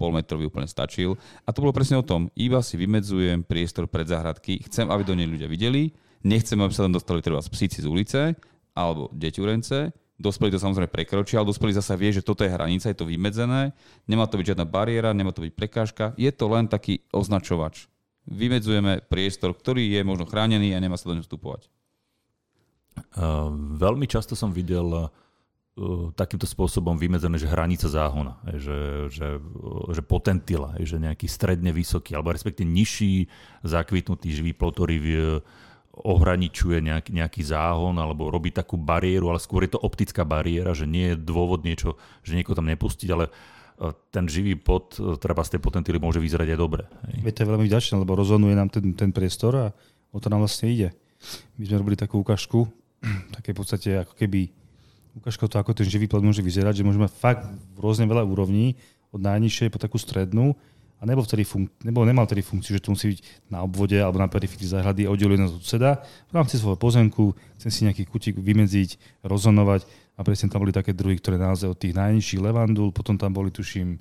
polmetrový 0.00 0.48
úplne 0.48 0.64
stačil. 0.64 1.20
A 1.44 1.52
to 1.52 1.60
bolo 1.60 1.76
presne 1.76 2.00
o 2.00 2.06
tom, 2.06 2.32
iba 2.32 2.64
si 2.64 2.80
vymedzujem 2.80 3.44
priestor 3.44 3.84
pred 3.90 4.08
záhradky, 4.08 4.64
chcem, 4.64 4.88
aby 4.88 5.04
do 5.04 5.12
nej 5.12 5.28
ľudia 5.28 5.50
videli, 5.50 5.92
nechcem, 6.24 6.56
aby 6.56 6.72
sa 6.72 6.88
tam 6.88 6.96
dostali 6.96 7.20
treba 7.20 7.44
psíci 7.44 7.84
z 7.84 7.86
ulice, 7.86 8.20
alebo 8.72 9.12
deťurence, 9.12 9.92
dospelí 10.16 10.54
to 10.54 10.62
samozrejme 10.62 10.88
prekročia, 10.88 11.42
ale 11.42 11.50
dospelí 11.52 11.76
zase 11.76 11.92
vie, 12.00 12.08
že 12.14 12.24
toto 12.24 12.46
je 12.46 12.54
hranica, 12.54 12.88
je 12.88 12.96
to 12.96 13.04
vymedzené, 13.04 13.76
nemá 14.08 14.24
to 14.24 14.40
byť 14.40 14.54
žiadna 14.54 14.64
bariéra, 14.64 15.12
nemá 15.12 15.34
to 15.34 15.44
byť 15.44 15.52
prekážka, 15.52 16.16
je 16.16 16.30
to 16.32 16.46
len 16.48 16.70
taký 16.70 17.04
označovač. 17.12 17.90
Vymedzujeme 18.28 19.00
priestor, 19.08 19.56
ktorý 19.56 19.88
je 19.88 20.04
možno 20.04 20.28
chránený 20.28 20.76
a 20.76 20.82
nemá 20.84 21.00
sa 21.00 21.08
do 21.08 21.16
ňu 21.16 21.24
vstupovať. 21.24 21.72
Veľmi 23.78 24.04
často 24.04 24.36
som 24.36 24.52
videl 24.52 24.84
uh, 24.84 25.08
takýmto 26.18 26.44
spôsobom 26.44 26.98
vymedzené, 26.98 27.38
že 27.38 27.46
hranica 27.46 27.86
záhona, 27.86 28.36
že, 28.58 29.08
že, 29.08 29.38
že 29.94 30.02
potentila, 30.02 30.74
že 30.82 30.98
nejaký 30.98 31.30
stredne 31.30 31.70
vysoký, 31.70 32.18
alebo 32.18 32.34
respektíve 32.34 32.66
nižší 32.66 33.30
zakvitnutý 33.62 34.34
živý 34.34 34.52
plot, 34.58 34.74
ktorý 34.74 34.96
ohraničuje 35.98 36.78
nejaký, 36.82 37.10
nejaký 37.10 37.42
záhon 37.42 37.98
alebo 37.98 38.30
robí 38.30 38.54
takú 38.54 38.78
bariéru, 38.78 39.30
ale 39.34 39.42
skôr 39.42 39.66
je 39.66 39.74
to 39.74 39.82
optická 39.82 40.22
bariéra, 40.22 40.74
že 40.74 40.86
nie 40.86 41.14
je 41.14 41.16
dôvod 41.18 41.66
niečo, 41.66 41.98
že 42.22 42.38
niekoho 42.38 42.58
tam 42.58 42.70
nepustiť, 42.70 43.08
ale 43.10 43.30
ten 44.10 44.26
živý 44.26 44.58
pot, 44.58 44.98
treba 45.22 45.46
z 45.46 45.56
tej 45.56 45.60
potentily 45.62 46.02
môže 46.02 46.18
vyzerať 46.18 46.54
aj 46.54 46.58
dobre. 46.58 46.82
Je 47.22 47.30
to 47.30 47.46
je 47.46 47.50
veľmi 47.50 47.66
vďačné, 47.70 47.94
lebo 48.02 48.18
rozhoduje 48.18 48.54
nám 48.58 48.74
ten, 48.74 48.90
ten 48.94 49.14
priestor 49.14 49.52
a 49.54 49.66
o 50.10 50.18
to 50.18 50.26
nám 50.26 50.42
vlastne 50.42 50.66
ide. 50.66 50.88
My 51.58 51.66
sme 51.66 51.78
robili 51.78 51.96
takú 51.98 52.18
ukážku, 52.18 52.66
také 53.38 53.54
v 53.54 53.58
podstate 53.62 54.02
ako 54.02 54.18
keby 54.18 54.50
ukážka 55.18 55.46
to, 55.46 55.58
ako 55.58 55.78
ten 55.78 55.86
živý 55.86 56.10
plod 56.10 56.26
môže 56.26 56.42
vyzerať, 56.42 56.82
že 56.82 56.86
môžeme 56.86 57.06
fakt 57.06 57.46
rôzne 57.78 58.06
veľa 58.06 58.26
úrovní, 58.26 58.78
od 59.08 59.20
najnižšej 59.24 59.72
po 59.72 59.80
takú 59.80 59.96
strednú 59.96 60.52
a 60.98 61.06
nebol, 61.06 61.22
vtedy 61.22 61.46
funk- 61.46 61.72
nebol, 61.80 62.02
nemal 62.02 62.26
vtedy 62.26 62.42
funkciu, 62.42 62.76
že 62.76 62.82
to 62.82 62.92
musí 62.92 63.16
byť 63.16 63.20
na 63.48 63.62
obvode 63.62 63.94
alebo 63.94 64.18
na 64.18 64.26
periférii 64.28 64.68
záhrady 64.68 65.06
oddelujú 65.06 65.46
od 65.46 65.54
sudseda. 65.62 66.02
V 66.28 66.34
rámci 66.34 66.58
svojho 66.58 66.76
pozemku 66.76 67.32
chcem 67.56 67.70
si 67.70 67.80
nejaký 67.86 68.04
kutík 68.04 68.36
vymedziť, 68.36 69.22
rozonovať 69.24 69.86
a 70.18 70.20
presne 70.26 70.50
tam 70.50 70.66
boli 70.66 70.74
také 70.74 70.90
druhy, 70.90 71.22
ktoré 71.22 71.38
naozaj 71.38 71.70
od 71.70 71.78
tých 71.78 71.94
najnižších 71.94 72.42
levandul, 72.42 72.90
potom 72.90 73.14
tam 73.14 73.30
boli, 73.30 73.54
tuším, 73.54 73.94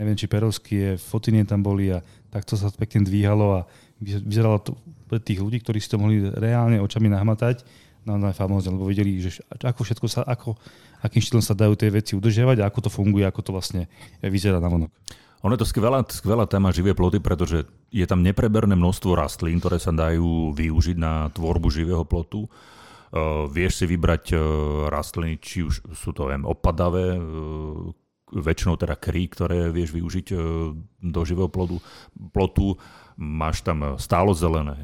neviem, 0.00 0.16
či 0.16 0.24
Perovský 0.24 0.74
je, 0.74 0.90
Fotinie 0.96 1.44
tam 1.44 1.60
boli 1.60 1.92
a 1.92 2.00
takto 2.32 2.56
sa 2.56 2.72
pekne 2.72 3.04
dvíhalo 3.04 3.46
a 3.52 3.60
vyzeralo 4.00 4.64
to 4.64 4.72
pre 5.04 5.20
tých 5.20 5.44
ľudí, 5.44 5.60
ktorí 5.60 5.76
si 5.76 5.92
to 5.92 6.00
mohli 6.00 6.24
reálne 6.24 6.80
očami 6.80 7.12
nahmatať, 7.12 7.68
no 8.08 8.16
famózne, 8.32 8.72
lebo 8.72 8.88
videli, 8.88 9.20
že 9.20 9.44
ako 9.52 9.84
všetko 9.84 10.06
sa, 10.08 10.24
ako, 10.24 10.56
akým 11.04 11.20
štýlom 11.20 11.44
sa 11.44 11.52
dajú 11.52 11.76
tie 11.76 11.92
veci 11.92 12.16
udržiavať 12.16 12.64
a 12.64 12.66
ako 12.72 12.88
to 12.88 12.90
funguje, 12.90 13.28
ako 13.28 13.40
to 13.44 13.50
vlastne 13.52 13.82
vyzerá 14.24 14.56
na 14.56 14.72
vonok. 14.72 14.88
Ono 15.44 15.54
je 15.54 15.60
to 15.62 15.68
skvelá, 15.70 16.02
skvelá 16.08 16.50
téma 16.50 16.74
živé 16.74 16.96
ploty, 16.98 17.22
pretože 17.22 17.62
je 17.94 18.06
tam 18.08 18.26
nepreberné 18.26 18.74
množstvo 18.74 19.14
rastlín, 19.14 19.62
ktoré 19.62 19.78
sa 19.78 19.94
dajú 19.94 20.50
využiť 20.50 20.96
na 20.98 21.30
tvorbu 21.30 21.70
živého 21.70 22.02
plotu. 22.02 22.50
Vieš 23.48 23.72
si 23.80 23.84
vybrať 23.88 24.36
rastliny, 24.92 25.40
či 25.40 25.64
už 25.64 25.92
sú 25.96 26.12
to 26.12 26.28
viem, 26.28 26.44
opadavé, 26.44 27.16
väčšinou 28.28 28.76
teda 28.76 28.92
kry, 29.00 29.24
ktoré 29.24 29.72
vieš 29.72 29.96
využiť 29.96 30.26
do 31.00 31.20
živého 31.24 31.48
plodu, 31.48 31.80
plotu. 32.36 32.76
Máš 33.18 33.66
tam 33.66 33.98
stálo 33.98 34.30
zelené, 34.30 34.78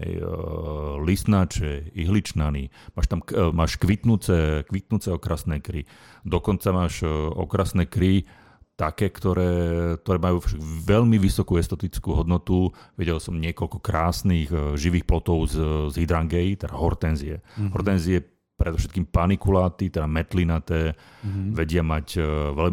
listnáče, 1.04 1.94
ihličnany, 1.94 2.72
máš 2.98 3.06
tam 3.06 3.22
máš 3.54 3.78
kvitnúce, 3.78 4.66
kvitnúce 4.66 5.12
okrasné 5.14 5.62
kry. 5.62 5.86
Dokonca 6.26 6.74
máš 6.74 7.06
okrasné 7.36 7.86
kry, 7.86 8.26
také, 8.74 9.10
ktoré, 9.10 9.94
ktoré 10.02 10.18
majú 10.18 10.42
veľmi 10.82 11.14
vysokú 11.22 11.58
estetickú 11.62 12.18
hodnotu. 12.18 12.74
Videl 12.98 13.22
som 13.22 13.38
niekoľko 13.38 13.78
krásnych 13.78 14.50
uh, 14.50 14.74
živých 14.74 15.06
plotov 15.06 15.46
z, 15.46 15.56
z 15.94 15.94
hydrangei, 16.02 16.58
teda 16.58 16.74
hortenzie. 16.74 17.38
Mm-hmm. 17.38 17.70
Hortenzie 17.70 18.18
predovšetkým 18.54 19.10
panikuláty, 19.10 19.90
teda 19.90 20.10
metlinaté, 20.10 20.94
mm-hmm. 20.94 21.54
vedia 21.54 21.82
mať 21.86 22.06
uh, 22.18 22.50
veľ, 22.50 22.70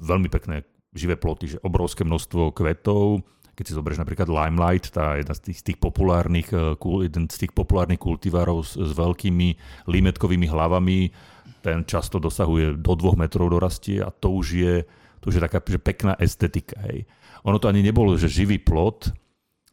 veľmi 0.00 0.28
pekné 0.32 0.64
živé 0.96 1.20
ploty, 1.20 1.56
že 1.56 1.62
obrovské 1.64 2.04
množstvo 2.04 2.52
kvetov. 2.56 3.24
Keď 3.52 3.64
si 3.68 3.76
zoberieš 3.76 4.00
napríklad 4.00 4.32
Limelight, 4.32 4.88
tá 4.96 5.20
jedna 5.20 5.36
z 5.36 5.52
tých, 5.52 5.58
z 5.60 5.64
tých 5.72 5.78
populárnych, 5.84 6.48
uh, 6.56 6.80
jeden 7.04 7.28
z 7.28 7.36
tých 7.44 7.52
populárnych 7.52 8.00
kultivárov 8.00 8.64
s, 8.64 8.80
s 8.80 8.92
veľkými 8.96 9.60
limetkovými 9.84 10.48
hlavami, 10.48 11.12
ten 11.60 11.84
často 11.84 12.16
dosahuje 12.16 12.80
do 12.80 12.92
dvoch 12.96 13.20
metrov 13.20 13.52
dorastie 13.52 14.00
a 14.00 14.08
to 14.08 14.32
už 14.34 14.46
je 14.56 14.74
to 15.22 15.30
už 15.30 15.38
je 15.38 15.44
taká 15.46 15.62
že 15.62 15.78
pekná 15.78 16.18
estetika. 16.18 16.74
Hej. 16.90 17.06
Ono 17.46 17.62
to 17.62 17.70
ani 17.70 17.80
nebolo, 17.80 18.18
že 18.18 18.26
živý 18.26 18.58
plot, 18.58 19.14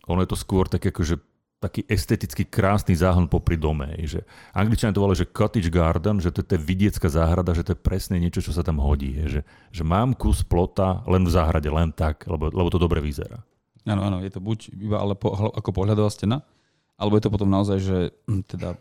ono 0.06 0.22
je 0.22 0.30
to 0.30 0.38
skôr 0.38 0.70
tak 0.70 0.86
ako, 0.86 1.02
že 1.02 1.16
taký 1.60 1.84
esteticky 1.92 2.48
krásny 2.48 2.96
záhon 2.96 3.28
popri 3.28 3.60
dome. 3.60 3.92
Hej, 4.00 4.06
že 4.08 4.20
Angličania 4.56 4.96
to 4.96 5.04
volajú, 5.04 5.28
že 5.28 5.34
cottage 5.36 5.68
garden, 5.68 6.24
že 6.24 6.32
to 6.32 6.46
je 6.46 6.56
vidiecká 6.56 7.12
záhrada, 7.12 7.52
že 7.52 7.68
to 7.68 7.76
je 7.76 7.84
presne 7.84 8.16
niečo, 8.16 8.40
čo 8.40 8.56
sa 8.56 8.64
tam 8.64 8.80
hodí. 8.80 9.12
Hej, 9.20 9.28
že, 9.28 9.42
že 9.76 9.84
mám 9.84 10.16
kus 10.16 10.40
plota 10.48 11.04
len 11.04 11.28
v 11.28 11.32
záhrade, 11.36 11.68
len 11.68 11.92
tak, 11.92 12.24
lebo, 12.32 12.48
lebo 12.48 12.72
to 12.72 12.80
dobre 12.80 13.04
vyzerá. 13.04 13.44
Áno, 13.84 14.08
áno, 14.08 14.18
je 14.24 14.32
to 14.32 14.40
buď 14.40 14.72
iba 14.80 15.04
ale 15.04 15.20
po, 15.20 15.36
ako 15.52 15.70
pohľadová 15.76 16.08
stena, 16.08 16.48
alebo 16.96 17.20
je 17.20 17.24
to 17.28 17.34
potom 17.34 17.52
naozaj, 17.52 17.78
že 17.84 17.98
hm, 18.28 18.44
teda 18.48 18.80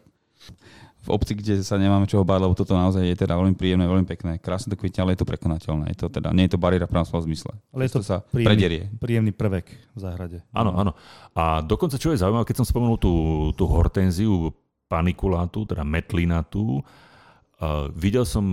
v 0.98 1.08
obci, 1.14 1.38
kde 1.38 1.62
sa 1.62 1.78
nemáme 1.78 2.10
čoho 2.10 2.26
báť, 2.26 2.42
lebo 2.44 2.54
toto 2.58 2.74
naozaj 2.74 3.06
je 3.06 3.16
teda 3.16 3.38
veľmi 3.38 3.54
príjemné, 3.54 3.86
veľmi 3.86 4.04
pekné. 4.04 4.42
Krásne 4.42 4.74
to 4.74 4.78
kvitne, 4.80 5.06
ale 5.06 5.14
je 5.14 5.22
to 5.22 5.30
prekonateľné. 5.30 5.94
Je 5.94 5.98
to 6.04 6.06
teda, 6.10 6.34
nie 6.34 6.50
je 6.50 6.58
to 6.58 6.60
bariéra 6.60 6.90
v 6.90 6.92
pravom 6.98 7.22
zmysle. 7.24 7.54
Ale 7.70 7.86
je 7.86 7.92
to, 7.94 8.00
sa 8.02 8.20
príjemný, 8.20 8.48
predierie. 8.50 8.82
príjemný 8.98 9.32
prvek 9.32 9.66
v 9.94 9.98
záhrade. 9.98 10.38
Áno, 10.50 10.74
áno. 10.74 10.92
A 11.38 11.62
dokonca, 11.62 11.96
čo 11.96 12.10
je 12.10 12.20
zaujímavé, 12.20 12.44
keď 12.44 12.60
som 12.60 12.66
spomenul 12.66 12.98
tú, 12.98 13.14
tú 13.54 13.64
hortenziu 13.70 14.50
panikulátu, 14.90 15.64
teda 15.64 15.86
metlinatú, 15.86 16.82
uh, 16.82 17.88
videl 17.94 18.26
som 18.26 18.44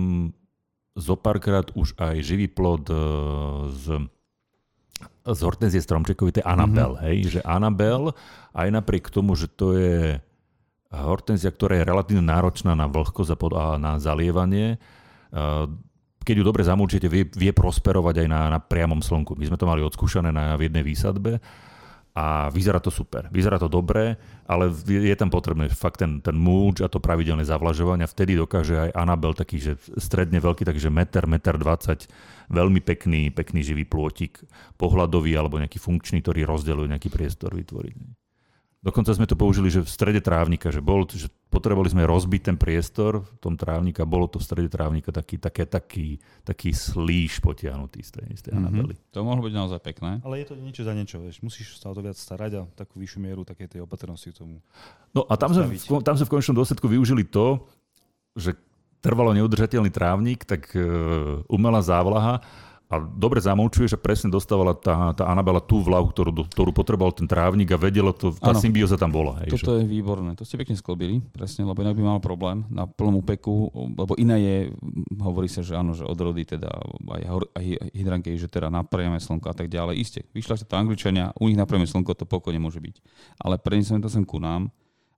zo 0.96 1.18
párkrát 1.18 1.66
už 1.76 1.92
aj 1.98 2.24
živý 2.24 2.46
plod 2.48 2.88
uh, 2.88 3.68
z 3.74 4.06
z 5.26 5.40
hortenzie 5.42 5.82
stromčekovej, 5.82 6.38
to 6.38 6.40
je 6.40 6.46
Anabel, 6.46 6.94
mm-hmm. 6.94 7.06
hej, 7.10 7.18
že 7.26 7.40
Anabel, 7.42 8.14
aj 8.54 8.68
napriek 8.70 9.10
tomu, 9.10 9.34
že 9.34 9.50
to 9.50 9.74
je 9.74 10.22
hortenzia, 11.04 11.52
ktorá 11.52 11.76
je 11.76 11.88
relatívne 11.88 12.24
náročná 12.24 12.72
na 12.72 12.88
vlhkosť 12.88 13.36
a 13.52 13.76
na 13.76 14.00
zalievanie. 14.00 14.80
Keď 16.26 16.34
ju 16.34 16.44
dobre 16.44 16.66
zamúčite, 16.66 17.06
vie, 17.06 17.28
vie 17.28 17.52
prosperovať 17.54 18.26
aj 18.26 18.28
na, 18.30 18.40
na 18.50 18.58
priamom 18.58 18.98
slnku. 18.98 19.38
My 19.38 19.46
sme 19.46 19.60
to 19.60 19.68
mali 19.68 19.84
odskúšané 19.84 20.34
na, 20.34 20.58
v 20.58 20.66
jednej 20.66 20.82
výsadbe 20.82 21.38
a 22.16 22.48
vyzerá 22.48 22.80
to 22.80 22.88
super. 22.88 23.28
Vyzerá 23.28 23.60
to 23.60 23.68
dobre, 23.68 24.16
ale 24.48 24.72
je 24.88 25.12
tam 25.20 25.28
potrebné 25.28 25.68
fakt 25.68 26.00
ten, 26.00 26.24
ten 26.24 26.32
múč 26.32 26.80
a 26.80 26.88
to 26.88 26.96
pravidelné 26.96 27.44
zavlažovanie. 27.44 28.08
Vtedy 28.08 28.40
dokáže 28.40 28.88
aj 28.88 28.96
Anabel 28.96 29.36
taký, 29.36 29.60
že 29.60 29.72
stredne 30.00 30.40
veľký, 30.40 30.64
takže 30.64 30.88
meter, 30.88 31.28
meter 31.28 31.60
20, 31.60 32.08
veľmi 32.48 32.80
pekný, 32.80 33.28
pekný 33.36 33.60
živý 33.60 33.84
plôtik, 33.84 34.40
pohľadový 34.80 35.36
alebo 35.36 35.60
nejaký 35.60 35.76
funkčný, 35.76 36.24
ktorý 36.24 36.48
rozdeľuje 36.48 36.88
nejaký 36.96 37.12
priestor 37.12 37.52
vytvoriť. 37.52 38.25
Dokonca 38.86 39.10
sme 39.10 39.26
to 39.26 39.34
použili, 39.34 39.66
že 39.66 39.82
v 39.82 39.90
strede 39.90 40.22
trávnika, 40.22 40.70
že, 40.70 40.78
bol, 40.78 41.02
že 41.10 41.26
potrebovali 41.50 41.90
sme 41.90 42.06
rozbiť 42.06 42.54
ten 42.54 42.56
priestor 42.56 43.26
v 43.26 43.38
tom 43.42 43.58
trávnika, 43.58 44.06
bolo 44.06 44.30
to 44.30 44.38
v 44.38 44.46
strede 44.46 44.70
trávnika 44.70 45.10
taký, 45.10 45.42
také, 45.42 45.66
taký, 45.66 46.22
taký 46.46 46.70
slíš 46.70 47.42
potiahnutý 47.42 48.06
z 48.06 48.10
tej, 48.14 48.28
z 48.38 48.42
tej 48.46 48.52
mm-hmm. 48.54 48.70
Anabely. 48.70 48.94
To 49.10 49.26
mohlo 49.26 49.42
byť 49.42 49.54
naozaj 49.58 49.80
pekné. 49.82 50.22
Ale 50.22 50.38
je 50.38 50.46
to 50.46 50.54
niečo 50.54 50.86
za 50.86 50.94
niečo, 50.94 51.18
vieš. 51.18 51.42
musíš 51.42 51.82
sa 51.82 51.90
o 51.90 51.98
to 51.98 52.06
viac 52.06 52.14
starať 52.14 52.50
a 52.54 52.60
takú 52.78 53.02
vyššiu 53.02 53.18
mieru 53.18 53.42
také 53.42 53.66
tej 53.66 53.82
opatrnosti 53.82 54.30
k 54.30 54.38
tomu. 54.38 54.62
No 55.10 55.26
a 55.26 55.34
tam 55.34 55.50
sme, 55.50 55.66
v, 55.66 55.82
tam 56.06 56.14
sme 56.14 56.26
v 56.30 56.32
konečnom 56.38 56.54
dôsledku 56.54 56.86
využili 56.86 57.26
to, 57.26 57.66
že 58.38 58.54
trvalo 59.02 59.34
neudržateľný 59.34 59.90
trávnik, 59.90 60.46
tak 60.46 60.70
uh, 60.78 61.42
umelá 61.50 61.82
závlaha 61.82 62.38
a 62.86 63.02
dobre 63.02 63.42
zamlčuješ 63.42 63.98
a 63.98 64.02
presne 64.02 64.30
dostávala 64.30 64.70
tá, 64.70 65.10
tá 65.10 65.26
Anabela 65.26 65.58
tú 65.58 65.82
vlahu, 65.82 66.06
ktorú, 66.06 66.46
ktorú 66.46 66.70
potreboval 66.70 67.10
ten 67.10 67.26
trávnik 67.26 67.74
a 67.74 67.78
vedela 67.78 68.14
to, 68.14 68.30
tá 68.30 68.54
ano. 68.54 68.62
symbióza 68.62 68.94
tam 68.94 69.10
bola. 69.10 69.42
Hej, 69.42 69.58
Toto 69.58 69.74
že? 69.74 69.82
je 69.82 69.90
výborné, 69.90 70.38
to 70.38 70.46
ste 70.46 70.54
pekne 70.54 70.78
sklobili, 70.78 71.18
presne, 71.34 71.66
lebo 71.66 71.82
inak 71.82 71.98
by 71.98 72.04
mal 72.06 72.20
problém 72.22 72.62
na 72.70 72.86
plnom 72.86 73.18
úpeku, 73.26 73.74
lebo 73.74 74.14
iné 74.14 74.36
je, 74.38 74.56
hovorí 75.18 75.50
sa, 75.50 75.66
že 75.66 75.74
áno, 75.74 75.98
že 75.98 76.06
odrody 76.06 76.46
teda 76.46 76.70
aj, 77.10 77.22
aj 77.58 77.64
hydranky, 77.90 78.38
že 78.38 78.46
teda 78.46 78.70
napriame 78.70 79.18
slnko 79.18 79.50
a 79.50 79.56
tak 79.58 79.66
ďalej. 79.66 79.94
Isté, 79.98 80.22
vyšla 80.30 80.62
sa 80.62 80.64
to 80.64 80.78
Angličania, 80.78 81.34
u 81.42 81.50
nich 81.50 81.58
napriame 81.58 81.90
slnko 81.90 82.14
to 82.14 82.22
pokojne 82.22 82.62
môže 82.62 82.78
byť. 82.78 83.02
Ale 83.42 83.58
prenieseme 83.58 83.98
to 83.98 84.06
sem 84.06 84.22
ku 84.22 84.38
nám, 84.38 84.70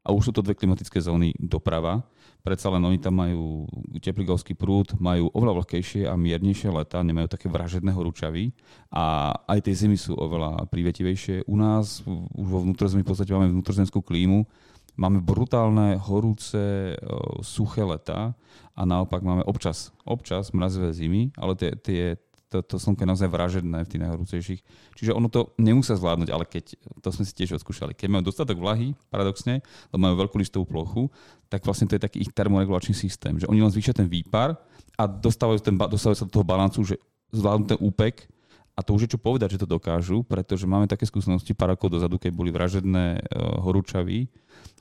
a 0.09 0.11
už 0.17 0.31
sú 0.31 0.33
to 0.33 0.41
dve 0.41 0.57
klimatické 0.57 0.97
zóny 1.05 1.37
doprava. 1.37 2.01
Predsa 2.41 2.73
len 2.73 2.81
oni 2.81 2.97
tam 2.97 3.21
majú 3.21 3.69
tepligovský 4.01 4.57
prúd, 4.57 4.97
majú 4.97 5.29
oveľa 5.37 5.61
vlhkejšie 5.61 6.09
a 6.09 6.17
miernejšie 6.17 6.73
leta, 6.73 7.05
nemajú 7.05 7.29
také 7.29 7.53
vražedné 7.53 7.93
horúčavy 7.93 8.57
a 8.89 9.37
aj 9.45 9.69
tie 9.69 9.75
zimy 9.85 10.01
sú 10.01 10.17
oveľa 10.17 10.65
prívetivejšie. 10.73 11.45
U 11.45 11.61
nás 11.61 12.01
už 12.09 12.47
vo 12.49 12.65
vnútrozemí 12.65 13.05
v 13.05 13.11
podstate 13.13 13.37
máme 13.37 13.53
vnútrozemskú 13.53 14.01
klímu, 14.01 14.49
máme 14.97 15.21
brutálne, 15.21 16.01
horúce, 16.01 16.97
suché 17.45 17.85
leta 17.85 18.33
a 18.73 18.83
naopak 18.89 19.21
máme 19.21 19.45
občas, 19.45 19.93
občas 20.09 20.55
mrazivé 20.57 20.95
zimy, 20.95 21.37
ale 21.37 21.53
tie, 21.59 21.71
tie, 21.77 22.03
to, 22.49 22.65
to 22.65 22.77
slnko 22.81 23.05
je 23.05 23.11
naozaj 23.13 23.29
vražedné 23.29 23.79
v 23.85 23.91
tých 23.93 24.03
najhorúcejších. 24.03 24.61
Čiže 24.97 25.13
ono 25.13 25.29
to 25.29 25.53
nemusia 25.61 25.95
zvládnuť, 26.01 26.29
ale 26.33 26.49
keď, 26.49 26.81
to 27.05 27.09
sme 27.13 27.25
si 27.29 27.33
tiež 27.37 27.61
odskúšali, 27.61 27.93
keď 27.93 28.09
majú 28.09 28.33
dostatok 28.33 28.57
vlahy, 28.57 28.97
paradoxne, 29.13 29.61
lebo 29.93 30.01
majú 30.01 30.15
veľkú 30.25 30.37
listovú 30.41 30.65
plochu, 30.65 31.13
tak 31.53 31.65
vlastne 31.69 31.85
to 31.85 32.01
je 32.01 32.03
taký 32.03 32.19
ich 32.25 32.33
termoregulačný 32.33 32.97
systém, 32.97 33.37
že 33.37 33.49
oni 33.49 33.61
len 33.61 33.73
zvýšia 33.73 33.93
ten 33.93 34.09
výpar 34.09 34.57
a 34.97 35.05
dostávajú, 35.05 35.61
ten, 35.61 35.77
dostávajú 35.77 36.25
sa 36.25 36.27
do 36.27 36.33
toho 36.33 36.45
balancu, 36.45 36.81
že 36.89 36.97
zvládnu 37.37 37.65
ten 37.69 37.79
úpek 37.85 38.25
a 38.73 38.81
to 38.81 38.97
už 38.97 39.05
je 39.05 39.13
čo 39.13 39.21
povedať, 39.21 39.59
že 39.59 39.63
to 39.67 39.69
dokážu, 39.69 40.25
pretože 40.25 40.65
máme 40.65 40.89
také 40.89 41.05
skúsenosti 41.05 41.53
pár 41.53 41.77
rokov 41.77 41.93
dozadu, 41.93 42.17
keď 42.17 42.33
boli 42.33 42.49
vražedné 42.49 43.21
uh, 43.21 43.61
horúčavy, 43.61 44.31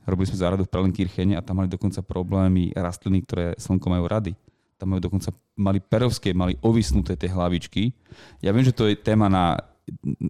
robili 0.08 0.30
sme 0.30 0.40
záradu 0.40 0.64
v 0.64 0.72
Prelenkirchene 0.72 1.36
a 1.36 1.44
tam 1.44 1.60
mali 1.60 1.68
dokonca 1.68 2.00
problémy 2.06 2.72
rastliny, 2.78 3.26
ktoré 3.28 3.46
slnko 3.60 3.88
majú 3.92 4.06
rady 4.08 4.32
tam 4.78 4.94
majú 4.94 5.02
dokonca, 5.02 5.34
mali 5.58 5.82
perovské, 5.82 6.38
mali 6.38 6.54
ovisnuté 6.62 7.18
tie 7.18 7.34
hlavičky. 7.34 7.90
Ja 8.46 8.54
viem, 8.54 8.64
že 8.64 8.74
to 8.74 8.86
je 8.86 8.94
téma 8.94 9.26
na 9.28 9.58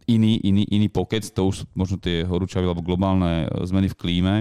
iný, 0.07 0.39
iný, 0.41 0.63
iný 0.69 0.87
pokec, 0.87 1.27
to 1.27 1.51
už 1.51 1.55
sú 1.61 1.65
možno 1.75 1.99
tie 1.99 2.23
horúčavy 2.23 2.63
alebo 2.63 2.85
globálne 2.85 3.45
e, 3.45 3.67
zmeny 3.67 3.89
v 3.91 3.99
klíme, 3.99 4.35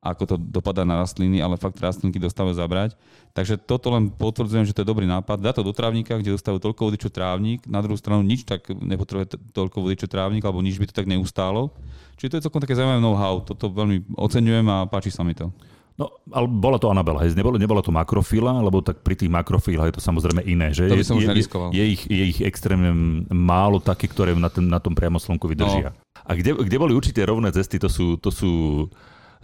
ako 0.00 0.22
to 0.24 0.34
dopadá 0.40 0.80
na 0.80 0.96
rastliny, 0.96 1.44
ale 1.44 1.60
fakt 1.60 1.76
rastlinky 1.76 2.16
dostávajú 2.16 2.56
zabrať. 2.56 2.96
Takže 3.36 3.60
toto 3.60 3.92
len 3.92 4.08
potvrdzujem, 4.08 4.64
že 4.64 4.72
to 4.72 4.80
je 4.80 4.88
dobrý 4.88 5.04
nápad. 5.04 5.44
Dá 5.44 5.52
to 5.52 5.60
do 5.60 5.76
trávnika, 5.76 6.16
kde 6.16 6.32
dostávajú 6.32 6.72
toľko 6.72 6.88
vody, 6.88 6.96
čo 6.96 7.12
trávnik. 7.12 7.68
Na 7.68 7.84
druhú 7.84 8.00
stranu 8.00 8.24
nič 8.24 8.48
tak 8.48 8.64
nepotrebuje 8.72 9.36
toľko 9.52 9.76
vody, 9.84 10.00
čo 10.00 10.08
trávnik, 10.08 10.40
alebo 10.40 10.64
nič 10.64 10.80
by 10.80 10.88
to 10.88 10.96
tak 10.96 11.04
neustálo. 11.04 11.76
Čiže 12.16 12.30
to 12.32 12.36
je 12.40 12.44
celkom 12.48 12.64
také 12.64 12.80
zaujímavé 12.80 13.04
know-how. 13.04 13.44
Toto 13.44 13.68
veľmi 13.68 14.16
oceňujem 14.16 14.66
a 14.72 14.88
páči 14.88 15.12
sa 15.12 15.20
mi 15.20 15.36
to. 15.36 15.52
No, 16.00 16.08
ale 16.32 16.48
bola 16.48 16.80
to 16.80 16.88
Anabela, 16.88 17.20
hej, 17.20 17.36
nebola, 17.36 17.60
nebola 17.60 17.84
to 17.84 17.92
makrofila, 17.92 18.56
lebo 18.64 18.80
tak 18.80 19.04
pri 19.04 19.20
tých 19.20 19.28
makrofilách 19.28 19.92
je 19.92 19.96
to 20.00 20.02
samozrejme 20.02 20.40
iné, 20.48 20.72
že 20.72 20.88
to 20.88 20.96
by 20.96 21.04
som 21.04 21.20
je, 21.20 21.28
je, 21.28 21.44
je, 21.76 21.84
ich, 21.84 22.02
je 22.08 22.24
ich 22.24 22.40
extrémne 22.40 22.88
málo 23.28 23.84
také, 23.84 24.08
ktoré 24.08 24.32
na, 24.32 24.48
ten, 24.48 24.64
na 24.64 24.80
tom 24.80 24.96
priamo 24.96 25.20
slnku 25.20 25.44
vydržia. 25.44 25.92
No. 25.92 26.00
A 26.24 26.32
kde, 26.32 26.56
kde 26.56 26.76
boli 26.80 26.96
určité 26.96 27.28
rovné 27.28 27.52
cesty, 27.52 27.76
to 27.76 27.92
sú, 27.92 28.16
to 28.16 28.32
sú 28.32 28.88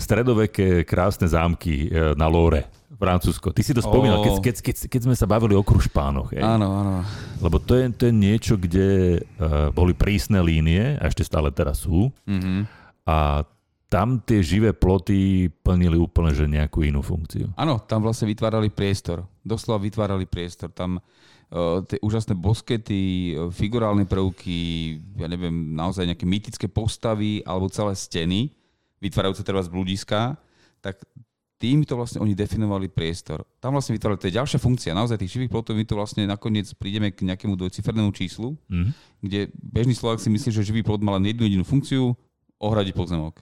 stredoveké 0.01 0.89
krásne 0.89 1.29
zámky 1.29 1.93
e, 1.93 2.17
na 2.17 2.25
Lóre 2.25 2.73
Francúzsko. 2.97 3.53
Ty 3.53 3.61
si 3.61 3.77
to 3.77 3.85
spomínal, 3.85 4.25
keď, 4.25 4.33
Ó. 4.33 4.41
keď, 4.41 4.57
keď, 4.65 4.77
keď 4.89 5.01
sme 5.05 5.17
sa 5.17 5.29
bavili 5.29 5.53
o 5.53 5.61
krušpánoch. 5.61 6.33
Hej. 6.33 6.41
Áno, 6.41 6.73
áno. 6.73 7.05
Lebo 7.45 7.61
to 7.61 7.77
je, 7.77 7.93
to 7.93 8.09
je 8.09 8.15
niečo, 8.17 8.57
kde 8.57 9.21
uh, 9.21 9.69
boli 9.77 9.93
prísne 9.93 10.41
línie, 10.41 10.97
a 10.97 11.05
ešte 11.09 11.21
stále 11.21 11.53
teraz 11.53 11.85
sú. 11.85 12.09
Mhm. 12.25 12.65
A 13.05 13.45
tam 13.97 14.21
tie 14.21 14.45
živé 14.45 14.77
ploty 14.77 15.49
plnili 15.65 15.97
úplne 15.97 16.37
že 16.37 16.45
nejakú 16.45 16.85
inú 16.85 17.01
funkciu. 17.01 17.49
Áno, 17.57 17.81
tam 17.81 18.05
vlastne 18.05 18.29
vytvárali 18.29 18.69
priestor. 18.69 19.25
Doslova 19.41 19.81
vytvárali 19.81 20.29
priestor. 20.29 20.69
Tam 20.69 21.01
uh, 21.01 21.81
tie 21.89 21.97
úžasné 22.05 22.37
boskety, 22.37 23.33
uh, 23.33 23.49
figurálne 23.49 24.05
prvky, 24.05 25.01
ja 25.17 25.25
neviem, 25.25 25.73
naozaj 25.73 26.13
nejaké 26.13 26.29
mytické 26.29 26.69
postavy 26.69 27.41
alebo 27.49 27.73
celé 27.73 27.97
steny, 27.97 28.53
vytvárajúce 29.01 29.41
teraz 29.41 29.65
blúdiska, 29.73 30.37
tak 30.85 31.01
týmto 31.57 31.97
vlastne 31.97 32.21
oni 32.21 32.37
definovali 32.37 32.93
priestor. 32.93 33.49
Tam 33.65 33.73
vlastne 33.73 33.97
vytvárali, 33.97 34.21
to 34.21 34.29
je 34.29 34.37
ďalšia 34.37 34.61
funkcia. 34.61 34.93
Naozaj 34.93 35.25
tých 35.25 35.41
živých 35.41 35.57
plotov, 35.57 35.73
my 35.73 35.89
to 35.89 35.97
vlastne 35.97 36.29
nakoniec 36.29 36.69
prídeme 36.77 37.09
k 37.17 37.25
nejakému 37.25 37.57
dvojcifernému 37.57 38.13
číslu, 38.13 38.61
Mhm. 38.69 38.93
kde 39.25 39.49
bežný 39.57 39.97
Slovak 39.97 40.21
si 40.21 40.29
myslí, 40.29 40.53
že 40.53 40.69
živý 40.69 40.85
plot 40.85 41.01
má 41.01 41.17
len 41.17 41.33
jednu 41.33 41.49
jedinú 41.49 41.65
funkciu, 41.65 42.13
ohradiť 42.61 42.93
pozemok. 42.93 43.41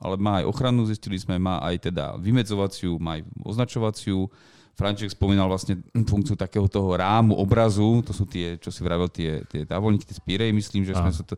Ale 0.00 0.16
má 0.16 0.40
aj 0.40 0.48
ochranu, 0.48 0.88
zistili 0.88 1.20
sme, 1.20 1.36
má 1.36 1.60
aj 1.60 1.92
teda 1.92 2.16
vymedzovaciu, 2.16 2.96
má 2.96 3.20
aj 3.20 3.22
označovaciu. 3.44 4.32
Franček 4.72 5.12
spomínal 5.12 5.44
vlastne 5.44 5.76
funkciu 5.92 6.40
takého 6.40 6.64
toho 6.64 6.96
rámu, 6.96 7.36
obrazu, 7.36 8.00
to 8.00 8.16
sú 8.16 8.24
tie, 8.24 8.56
čo 8.56 8.72
si 8.72 8.80
vravel, 8.80 9.12
tie, 9.12 9.44
tie 9.44 9.68
távolníky, 9.68 10.08
tie 10.08 10.16
spírej, 10.16 10.56
myslím, 10.56 10.88
že 10.88 10.96
sme 10.96 11.12
sa 11.12 11.20
to... 11.20 11.36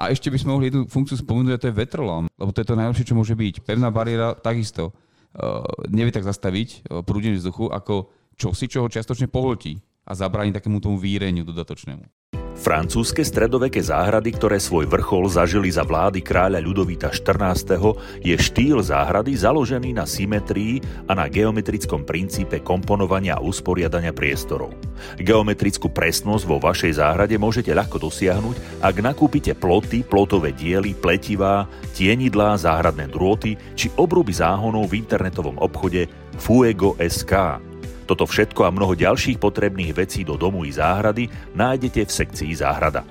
A 0.00 0.08
ešte 0.08 0.32
by 0.32 0.40
sme 0.40 0.56
mohli 0.56 0.72
jednu 0.72 0.88
funkciu 0.88 1.20
spomenúť, 1.20 1.52
a 1.52 1.60
to 1.60 1.68
je 1.68 1.76
vetrolám, 1.76 2.32
lebo 2.32 2.48
to 2.48 2.64
je 2.64 2.68
to 2.72 2.80
najlepšie, 2.80 3.08
čo 3.12 3.18
môže 3.18 3.36
byť. 3.36 3.60
Pevná 3.68 3.92
bariéra 3.92 4.32
takisto 4.32 4.88
uh, 4.88 5.60
nevie 5.92 6.16
tak 6.16 6.24
zastaviť 6.24 6.68
uh, 6.88 7.04
prúdenie 7.04 7.36
vzduchu, 7.36 7.68
ako 7.68 8.08
čosi, 8.40 8.72
čo 8.72 8.80
ho 8.80 8.88
čiastočne 8.88 9.28
pohltí 9.28 9.76
a 10.08 10.16
zabráni 10.16 10.56
takému 10.56 10.80
tomu 10.80 10.96
víreniu 10.96 11.44
dodatočnému. 11.44 12.37
Francúzske 12.58 13.22
stredoveké 13.22 13.78
záhrady, 13.78 14.34
ktoré 14.34 14.58
svoj 14.58 14.90
vrchol 14.90 15.30
zažili 15.30 15.70
za 15.70 15.86
vlády 15.86 16.26
kráľa 16.26 16.58
Ľudovíta 16.58 17.06
XIV., 17.06 17.78
je 18.18 18.34
štýl 18.34 18.82
záhrady 18.82 19.38
založený 19.38 19.94
na 19.94 20.02
symetrii 20.02 20.82
a 21.06 21.14
na 21.14 21.30
geometrickom 21.30 22.02
princípe 22.02 22.58
komponovania 22.58 23.38
a 23.38 23.44
usporiadania 23.46 24.10
priestorov. 24.10 24.74
Geometrickú 25.22 25.94
presnosť 25.94 26.44
vo 26.50 26.58
vašej 26.58 26.98
záhrade 26.98 27.38
môžete 27.38 27.70
ľahko 27.70 28.02
dosiahnuť, 28.02 28.82
ak 28.82 28.96
nakúpite 29.06 29.54
ploty, 29.54 30.02
plotové 30.02 30.50
diely, 30.50 30.98
pletivá, 30.98 31.70
tienidlá, 31.94 32.58
záhradné 32.58 33.06
drôty 33.06 33.54
či 33.78 33.86
obruby 33.94 34.34
záhonov 34.34 34.90
v 34.90 34.98
internetovom 35.06 35.62
obchode 35.62 36.10
Fuego.sk. 36.42 37.62
Toto 38.08 38.24
všetko 38.24 38.64
a 38.64 38.72
mnoho 38.72 38.96
ďalších 38.96 39.36
potrebných 39.36 39.92
vecí 39.92 40.24
do 40.24 40.40
domu 40.40 40.64
i 40.64 40.72
záhrady 40.72 41.28
nájdete 41.52 42.08
v 42.08 42.14
sekcii 42.24 42.56
záhrada. 42.56 43.04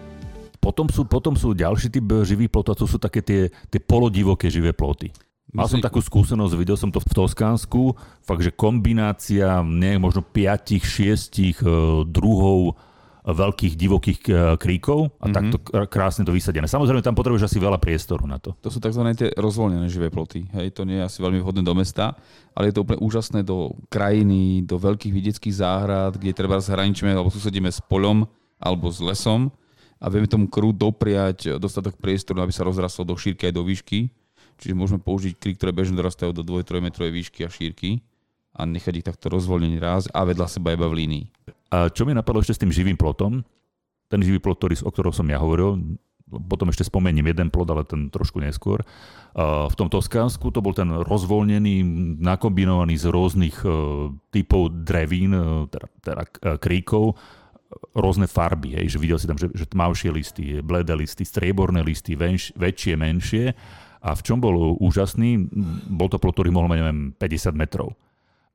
Potom 0.57 0.89
sú, 0.89 1.05
potom 1.05 1.37
sú 1.37 1.53
ďalší 1.53 1.93
typ 1.93 2.25
živých 2.25 2.49
plotov, 2.49 2.73
a 2.73 2.81
to 2.81 2.89
sú 2.89 2.97
také 2.97 3.21
tie, 3.21 3.53
tie 3.69 3.77
polodivoké 3.77 4.49
živé 4.49 4.73
ploty. 4.73 5.13
Mal 5.53 5.69
som 5.69 5.79
takú 5.79 6.03
skúsenosť, 6.03 6.59
videl 6.59 6.75
som 6.75 6.91
to 6.91 6.99
v 6.99 7.07
Toskánsku, 7.07 7.95
fakt, 8.25 8.43
že 8.43 8.51
kombinácia 8.51 9.63
nie, 9.63 9.95
možno 9.95 10.25
5-6 10.25 11.63
druhov 12.09 12.75
veľkých 13.35 13.73
divokých 13.75 14.19
e, 14.27 14.31
kríkov 14.55 15.11
a 15.19 15.27
mm-hmm. 15.27 15.35
takto 15.35 15.57
kr- 15.59 15.87
krásne 15.91 16.23
to 16.23 16.31
vysadené. 16.31 16.69
Samozrejme, 16.71 17.03
tam 17.03 17.11
potrebuješ 17.11 17.51
asi 17.51 17.59
veľa 17.59 17.75
priestoru 17.75 18.23
na 18.23 18.39
to. 18.39 18.55
To 18.63 18.71
sú 18.71 18.79
tzv. 18.79 19.03
tie 19.11 19.35
rozvoľnené 19.35 19.91
živé 19.91 20.07
ploty. 20.07 20.47
Hej, 20.55 20.79
to 20.79 20.87
nie 20.87 21.03
je 21.03 21.07
asi 21.07 21.19
veľmi 21.19 21.43
vhodné 21.43 21.63
do 21.67 21.75
mesta, 21.75 22.15
ale 22.55 22.71
je 22.71 22.79
to 22.79 22.87
úplne 22.87 23.03
úžasné 23.03 23.43
do 23.43 23.75
krajiny, 23.91 24.63
do 24.63 24.79
veľkých 24.79 25.11
vidieckých 25.11 25.55
záhrad, 25.59 26.15
kde 26.15 26.31
treba 26.31 26.55
zhraničíme 26.61 27.11
alebo 27.11 27.27
susedíme 27.27 27.67
s 27.67 27.83
poľom 27.83 28.23
alebo 28.63 28.87
s 28.87 29.03
lesom 29.03 29.51
a 29.99 30.05
vieme 30.07 30.29
tomu 30.29 30.47
krú 30.47 30.71
dopriať 30.71 31.57
dostatok 31.57 31.97
priestoru, 31.97 32.45
aby 32.45 32.53
sa 32.53 32.63
rozrastlo 32.63 33.03
do 33.03 33.17
šírky 33.17 33.49
aj 33.49 33.53
do 33.53 33.65
výšky. 33.65 33.99
Čiže 34.57 34.73
môžeme 34.73 34.97
použiť 34.97 35.37
kry, 35.37 35.53
ktoré 35.53 35.69
bežne 35.69 35.99
dorastajú 35.99 36.33
do 36.33 36.41
2-3 36.41 36.81
metrovej 36.81 37.13
výšky 37.13 37.45
a 37.45 37.49
šírky 37.49 38.01
a 38.57 38.65
nechať 38.65 38.93
ich 39.01 39.05
takto 39.05 39.29
rozvoľnený 39.29 39.77
raz 39.77 40.09
a 40.09 40.25
vedľa 40.25 40.49
seba 40.49 40.73
iba 40.73 40.89
v 40.89 41.05
línii. 41.05 41.25
A 41.71 41.91
čo 41.91 42.07
mi 42.07 42.15
napadlo 42.15 42.39
ešte 42.39 42.55
s 42.55 42.61
tým 42.63 42.71
živým 42.71 42.95
plotom, 42.95 43.43
ten 44.07 44.19
živý 44.23 44.39
plot, 44.39 44.57
ktorý, 44.59 44.75
o 44.87 44.91
ktorom 44.91 45.11
som 45.11 45.27
ja 45.27 45.39
hovoril, 45.39 45.99
potom 46.27 46.67
ešte 46.67 46.87
spomeniem 46.87 47.31
jeden 47.31 47.47
plot, 47.47 47.69
ale 47.71 47.83
ten 47.87 48.11
trošku 48.11 48.43
neskôr. 48.43 48.83
V 49.37 49.75
tom 49.79 49.87
Toskánsku 49.87 50.51
to 50.51 50.59
bol 50.59 50.75
ten 50.75 50.91
rozvoľnený, 50.91 51.83
nakombinovaný 52.19 52.99
z 52.99 53.05
rôznych 53.07 53.63
e, 53.63 53.69
typov 54.33 54.73
drevín, 54.83 55.31
e, 55.31 55.69
teda, 55.71 55.87
teda 56.03 56.23
e, 56.25 56.29
kríkov, 56.57 57.15
rôzne 57.93 58.25
farby, 58.25 58.75
hej, 58.75 58.97
že 58.97 58.99
videl 58.99 59.19
si 59.21 59.29
tam, 59.29 59.37
že, 59.37 59.53
že 59.53 59.69
tmavšie 59.69 60.09
listy, 60.09 60.43
bledé 60.65 60.97
listy, 60.97 61.23
strieborné 61.23 61.85
listy, 61.85 62.17
venš, 62.17 62.49
väčšie, 62.57 62.93
menšie. 62.97 63.45
A 64.01 64.17
v 64.17 64.21
čom 64.25 64.41
bol 64.41 64.75
úžasný, 64.81 65.47
bol 65.85 66.09
to 66.09 66.19
plot, 66.19 66.41
ktorý 66.41 66.49
mohol 66.51 66.73
mať, 66.73 66.79
neviem, 66.81 67.01
50 67.15 67.53
metrov. 67.53 67.93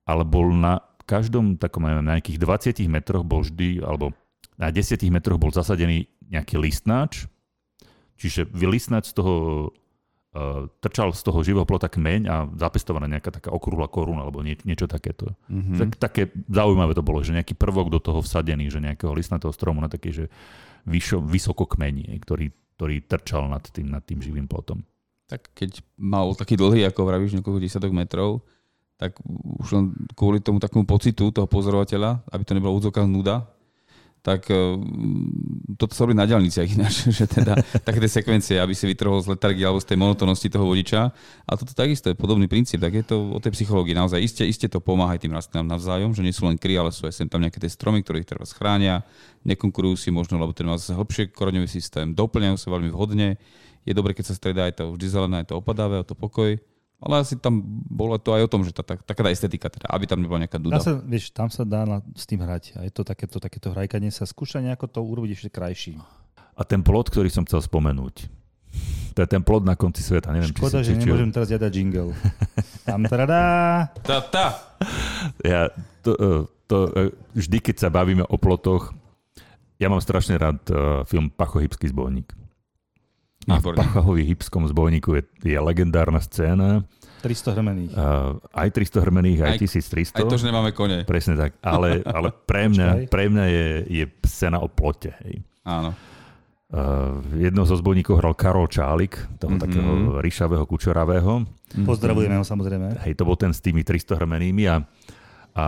Ale 0.03 0.27
bol 0.27 0.51
na 0.51 0.83
každom 1.05 1.59
takom, 1.59 1.85
neviem, 1.87 2.07
na 2.07 2.19
nejakých 2.19 2.39
20 2.39 2.87
metroch 2.89 3.25
bol 3.27 3.43
vždy, 3.43 3.83
alebo 3.83 4.15
na 4.57 4.69
10 4.71 4.99
metroch 5.11 5.41
bol 5.41 5.51
zasadený 5.51 6.07
nejaký 6.31 6.57
listnáč, 6.57 7.29
čiže 8.17 8.49
vylistnáč 8.49 9.13
z 9.13 9.15
toho 9.19 9.35
uh, 10.33 10.71
trčal 10.81 11.13
z 11.13 11.23
toho 11.23 11.43
živého 11.45 11.67
plota 11.69 11.91
kmeň 11.91 12.21
a 12.29 12.37
zapestovaná 12.57 13.11
nejaká 13.11 13.35
taká 13.35 13.51
okrúhla 13.53 13.91
koruna 13.91 14.25
alebo 14.25 14.41
nie, 14.41 14.57
niečo 14.65 14.89
takéto. 14.89 15.35
Mm-hmm. 15.51 15.79
Tak, 15.79 15.89
také 16.01 16.23
zaujímavé 16.49 16.97
to 16.97 17.05
bolo, 17.05 17.21
že 17.21 17.37
nejaký 17.37 17.59
prvok 17.59 17.93
do 17.93 18.01
toho 18.01 18.25
vsadený, 18.25 18.73
že 18.73 18.81
nejakého 18.81 19.13
listnatého 19.13 19.53
stromu 19.53 19.85
na 19.85 19.93
taký, 19.93 20.15
že 20.15 20.25
vyšo, 20.89 21.21
vysoko 21.23 21.69
kmení, 21.69 22.09
ktorý, 22.23 22.51
ktorý 22.79 22.97
trčal 23.05 23.47
nad 23.51 23.63
tým, 23.63 23.93
nad 23.93 24.03
tým 24.03 24.23
živým 24.23 24.49
plotom. 24.49 24.83
tak 25.31 25.49
keď 25.57 25.81
mal 25.97 26.37
taký 26.37 26.61
dlhý, 26.61 26.85
ako 26.89 27.09
vravíš, 27.09 27.41
niekoľko 27.41 27.61
desiatok 27.63 27.93
metrov, 27.97 28.45
tak 29.03 29.19
už 29.59 29.69
len 29.75 29.85
kvôli 30.15 30.39
tomu 30.39 30.63
takému 30.63 30.87
pocitu 30.87 31.35
toho 31.35 31.51
pozorovateľa, 31.51 32.23
aby 32.31 32.43
to 32.47 32.55
nebola 32.55 32.71
údzoká 32.79 33.03
nuda, 33.03 33.51
tak 34.23 34.47
toto 35.75 35.99
sa 35.99 36.07
robí 36.07 36.15
na 36.15 36.23
diálniciach 36.23 36.79
ináč, 36.79 37.11
že 37.19 37.27
teda 37.27 37.59
také 37.83 38.07
sekvencie, 38.07 38.55
aby 38.63 38.71
si 38.71 38.87
vytrhol 38.87 39.19
z 39.19 39.35
letargie 39.35 39.67
alebo 39.67 39.83
z 39.83 39.91
tej 39.91 39.99
monotónnosti 39.99 40.47
toho 40.47 40.63
vodiča. 40.63 41.11
A 41.43 41.53
toto 41.59 41.75
takisto 41.75 42.07
je 42.07 42.15
podobný 42.15 42.47
princíp, 42.47 42.79
tak 42.79 42.95
je 42.95 43.03
to 43.03 43.35
o 43.35 43.39
tej 43.43 43.51
psychológii. 43.59 43.99
Naozaj 43.99 44.23
iste, 44.23 44.47
iste 44.47 44.71
to 44.71 44.79
pomáha 44.79 45.19
aj 45.19 45.27
tým 45.27 45.35
rastlinám 45.35 45.75
navzájom, 45.75 46.15
že 46.15 46.23
nie 46.23 46.31
sú 46.31 46.47
len 46.47 46.55
kry, 46.55 46.79
ale 46.79 46.95
sú 46.95 47.11
aj 47.11 47.19
sem 47.19 47.27
tam 47.27 47.43
nejaké 47.43 47.59
tie 47.59 47.67
stromy, 47.67 48.07
ktoré 48.07 48.23
ich 48.23 48.31
treba 48.31 48.47
schránia, 48.47 49.03
nekonkurujú 49.43 49.99
si 49.99 50.15
možno, 50.15 50.39
lebo 50.39 50.55
ten 50.55 50.71
má 50.71 50.79
zase 50.79 50.95
hlbšie 50.95 51.35
koreňový 51.35 51.67
systém, 51.67 52.15
doplňajú 52.15 52.57
sa 52.63 52.71
veľmi 52.71 52.95
vhodne. 52.95 53.43
Je 53.83 53.91
dobre, 53.91 54.15
keď 54.15 54.31
sa 54.31 54.39
stredá 54.39 54.71
aj 54.71 54.79
to 54.79 54.95
vždy 54.95 55.07
zelené, 55.11 55.43
aj 55.43 55.51
to 55.51 55.59
opadavé, 55.59 55.99
aj 55.99 56.07
to 56.07 56.15
pokoj. 56.15 56.55
Ale 57.03 57.27
asi 57.27 57.35
tam 57.35 57.59
bolo 57.91 58.15
to 58.15 58.31
aj 58.31 58.47
o 58.47 58.51
tom, 58.51 58.63
že 58.63 58.71
tá, 58.71 58.87
tá, 58.87 58.95
taká 58.95 59.27
tá 59.27 59.31
estetika, 59.35 59.67
teda, 59.67 59.91
aby 59.91 60.07
tam 60.07 60.23
nebola 60.23 60.47
nejaká 60.47 60.63
Tam 60.63 60.65
duda. 60.71 60.79
sa, 60.79 60.95
vieš, 61.03 61.35
tam 61.35 61.51
sa 61.51 61.67
dá 61.67 61.83
na, 61.83 61.99
s 62.15 62.25
tým 62.31 62.39
hrať. 62.39 62.79
A 62.79 62.87
je 62.87 62.93
to 62.95 63.03
takéto, 63.03 63.43
takéto 63.43 63.75
hrajkanie 63.75 64.15
sa 64.15 64.23
skúša 64.23 64.63
nejako 64.63 64.87
to 64.87 65.01
urobiť 65.03 65.31
ešte 65.35 65.51
krajším. 65.51 65.99
A 66.55 66.63
ten 66.63 66.79
plot, 66.87 67.11
ktorý 67.11 67.27
som 67.27 67.43
chcel 67.43 67.59
spomenúť, 67.59 68.31
to 69.13 69.19
je 69.21 69.29
ten 69.29 69.43
plot 69.45 69.67
na 69.67 69.77
konci 69.77 70.01
sveta. 70.01 70.33
Neviem, 70.33 70.55
Škoda, 70.55 70.81
či, 70.81 70.95
že 70.95 70.97
si, 70.97 71.05
či, 71.05 71.11
nemôžem 71.11 71.33
teraz 71.35 71.49
jadať 71.53 71.73
jingle. 71.75 72.15
Tam 72.89 73.05
tradá. 73.05 73.43
Tá, 74.01 74.25
tá. 74.25 74.47
Ja, 75.45 75.69
to, 76.01 76.11
e, 76.17 76.29
to, 76.65 76.77
e, 76.97 77.03
vždy, 77.37 77.59
keď 77.61 77.77
sa 77.83 77.89
bavíme 77.93 78.25
o 78.25 78.37
plotoch, 78.41 78.97
ja 79.77 79.91
mám 79.91 79.99
strašne 79.99 80.39
rád 80.39 80.63
uh, 80.71 81.03
film 81.11 81.27
Pachohybský 81.27 81.91
zbojník. 81.91 82.31
A 83.45 83.57
v. 83.57 83.75
Pachovi 83.75 84.23
hybskom 84.25 84.65
zbojníku 84.65 85.15
je, 85.15 85.23
je 85.45 85.59
legendárna 85.59 86.19
scéna, 86.19 86.87
300 87.21 87.55
hrmených. 87.55 87.91
uh, 87.93 88.35
aj 88.51 88.69
300 88.73 88.99
hrmených, 89.01 89.39
aj, 89.41 89.51
Aj- 89.53 89.61
1300. 89.61 90.15
Aj 90.17 90.25
to, 90.25 90.37
že 90.37 90.45
nemáme 90.45 90.71
kone. 90.71 91.03
Presne 91.03 91.35
tak, 91.35 91.55
ale, 91.61 92.03
ale 92.17 92.31
pre 92.31 92.67
mňa, 92.67 93.07
pre 93.07 93.27
mňa 93.27 93.45
je, 93.47 93.67
je 93.89 94.05
scéna 94.25 94.59
o 94.59 94.67
plote. 94.67 95.15
Hej. 95.23 95.43
Áno. 95.63 95.95
Uh, 96.69 97.21
jednou 97.37 97.63
zo 97.63 97.75
zbojníkov 97.75 98.17
hral 98.17 98.33
Karol 98.33 98.65
Čálik, 98.65 99.15
toho 99.37 99.51
Mhm. 99.51 99.53
mm-hmm. 99.53 99.61
takého 99.61 99.91
ryšavého, 100.19 100.65
kučoravého. 100.65 101.33
Pozdravujeme 101.83 102.35
ho 102.35 102.45
samozrejme. 102.45 103.03
Hej, 103.03 103.15
to 103.15 103.23
bol 103.23 103.35
ten 103.35 103.51
s 103.51 103.61
tými 103.61 103.81
300 103.81 104.17
hrmenými 104.17 104.67
a, 104.67 104.81
a 105.53 105.65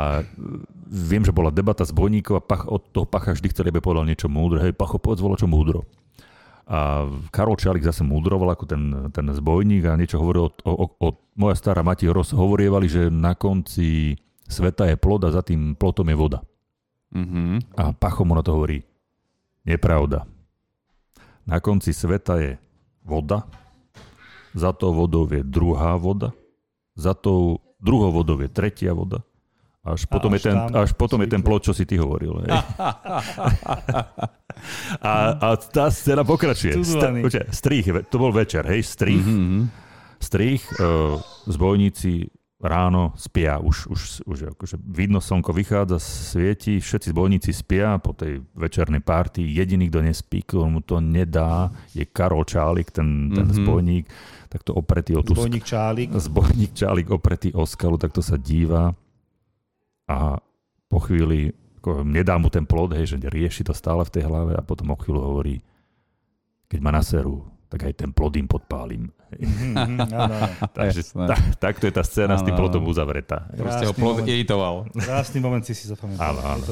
viem, 0.87 1.21
že 1.21 1.31
bola 1.31 1.49
debata 1.49 1.81
s 1.81 1.91
bojníkov 1.91 2.35
a 2.35 2.43
pach, 2.43 2.65
od 2.65 2.89
toho 2.89 3.05
Pacha 3.05 3.31
vždy 3.31 3.49
chceli, 3.49 3.69
aby 3.69 3.79
povedal 3.79 4.05
niečo 4.05 4.27
múdre. 4.27 4.59
Hej, 4.61 4.73
Pacho, 4.73 4.97
povedz 4.97 5.21
volo 5.21 5.35
čo 5.35 5.45
múdro. 5.45 5.85
A 6.65 7.05
Karol 7.29 7.61
Čalik 7.61 7.85
zase 7.85 8.01
múdroval 8.01 8.57
ako 8.57 8.65
ten, 8.65 8.83
ten 9.13 9.29
zbojník 9.29 9.85
a 9.85 10.01
niečo 10.01 10.17
hovoril 10.17 10.49
o, 10.49 10.53
o, 10.65 10.85
o 10.97 11.09
moja 11.37 11.61
stará 11.61 11.85
mati 11.85 12.09
roz 12.09 12.33
hovorievali, 12.33 12.89
že 12.89 13.03
na 13.13 13.37
konci 13.37 14.17
sveta 14.49 14.89
je 14.89 14.97
plod 14.97 15.29
a 15.29 15.35
za 15.35 15.45
tým 15.45 15.77
plotom 15.77 16.09
je 16.09 16.17
voda. 16.17 16.41
Mhm. 17.13 17.77
A 17.77 17.93
Pacho 17.93 18.25
mu 18.25 18.33
na 18.33 18.41
to 18.41 18.57
hovorí, 18.57 18.81
nepravda. 19.69 20.25
Na 21.45 21.61
konci 21.61 21.93
sveta 21.93 22.41
je 22.41 22.57
voda, 23.05 23.45
za 24.57 24.73
tou 24.73 24.97
vodou 24.97 25.29
je 25.29 25.45
druhá 25.45 26.01
voda, 26.01 26.33
za 26.97 27.13
tou 27.13 27.61
druhou 27.77 28.09
vodou 28.09 28.41
je 28.41 28.49
tretia 28.49 28.97
voda 28.97 29.21
Až 29.85 30.09
potom, 30.09 30.33
A 30.33 30.41
je, 30.41 30.49
ten, 30.49 30.57
až 30.57 30.73
až 30.81 30.91
potom 30.97 31.21
je 31.21 31.29
ten 31.29 31.45
plot, 31.45 31.69
čo 31.69 31.77
si 31.77 31.85
ty 31.85 32.01
hovoril. 32.01 32.41
Hej. 32.41 32.51
a, 35.05 35.13
a 35.37 35.49
tá 35.61 35.93
scéna 35.93 36.25
pokračuje. 36.25 36.81
St- 36.81 37.21
počkaj, 37.21 37.47
strých, 37.53 37.87
to 38.09 38.17
bol 38.17 38.33
večer, 38.33 38.65
hej, 38.65 38.81
strých. 38.81 39.21
Mm-hmm. 39.25 39.63
Strých, 40.17 40.63
uh, 40.81 41.21
zbojníci 41.45 42.33
ráno 42.65 43.13
spia, 43.21 43.61
už, 43.61 43.93
už, 43.93 44.01
už 44.25 44.39
akože 44.57 44.81
vidno 44.81 45.21
slnko 45.21 45.53
vychádza, 45.53 46.01
svieti, 46.01 46.81
všetci 46.81 47.13
zbojníci 47.13 47.53
spia 47.53 48.01
po 48.01 48.17
tej 48.17 48.41
večernej 48.57 49.05
párty. 49.05 49.45
Jediný, 49.45 49.93
kto 49.93 50.01
nespí, 50.01 50.41
kto 50.41 50.65
mu 50.73 50.81
to 50.81 50.97
nedá, 50.97 51.69
je 51.93 52.09
Karol 52.09 52.49
Čálik, 52.49 52.89
ten, 52.89 53.37
ten 53.37 53.45
Mhm. 53.45 53.57
zbojník, 53.61 54.05
tak 54.49 54.65
to 54.65 54.73
opretý 54.73 55.13
o 55.13 55.21
tú 55.21 55.37
Zbojník 55.37 55.67
Čálik. 55.67 56.09
zbojník 56.17 56.73
Čálik 56.73 57.13
opretý 57.13 57.53
o 57.53 57.69
skalu, 57.69 58.01
tak 58.01 58.17
to 58.17 58.25
sa 58.25 58.41
díva 58.41 58.97
a 60.05 60.39
po 60.87 60.99
chvíli 61.01 61.51
ako 61.79 62.01
nedá 62.01 62.37
mu 62.37 62.49
ten 62.49 62.65
plod, 62.65 62.93
hej, 62.93 63.13
že 63.13 63.21
rieši 63.21 63.61
to 63.63 63.73
stále 63.73 64.01
v 64.01 64.11
tej 64.11 64.25
hlave 64.25 64.53
a 64.53 64.61
potom 64.61 64.89
o 64.89 64.97
chvíľu 64.97 65.21
hovorí, 65.21 65.61
keď 66.67 66.81
ma 66.81 66.91
naserú, 66.91 67.45
tak 67.69 67.85
aj 67.85 67.95
ten 67.95 68.11
plod 68.11 68.33
im 68.35 68.47
podpálim. 68.47 69.13
Mhm, 69.35 69.75
áno, 69.75 70.35
áno. 70.39 70.55
Takže 70.79 71.01
ta, 71.27 71.35
takto 71.61 71.85
je 71.85 71.93
tá 71.93 72.01
scéna 72.01 72.39
s 72.39 72.43
tým 72.43 72.55
Áno, 72.55 72.61
plodom 72.63 72.81
áno. 72.81 72.89
uzavretá. 72.89 73.51
Proste 73.51 73.85
ho 73.85 73.93
plod 73.93 74.23
moment. 74.23 74.31
iritoval. 74.31 74.75
Krásny 74.95 75.43
moment 75.43 75.61
si 75.61 75.75
si 75.75 75.85
zapamätal. 75.85 76.39
Áno, 76.39 76.41
áno. 76.57 76.65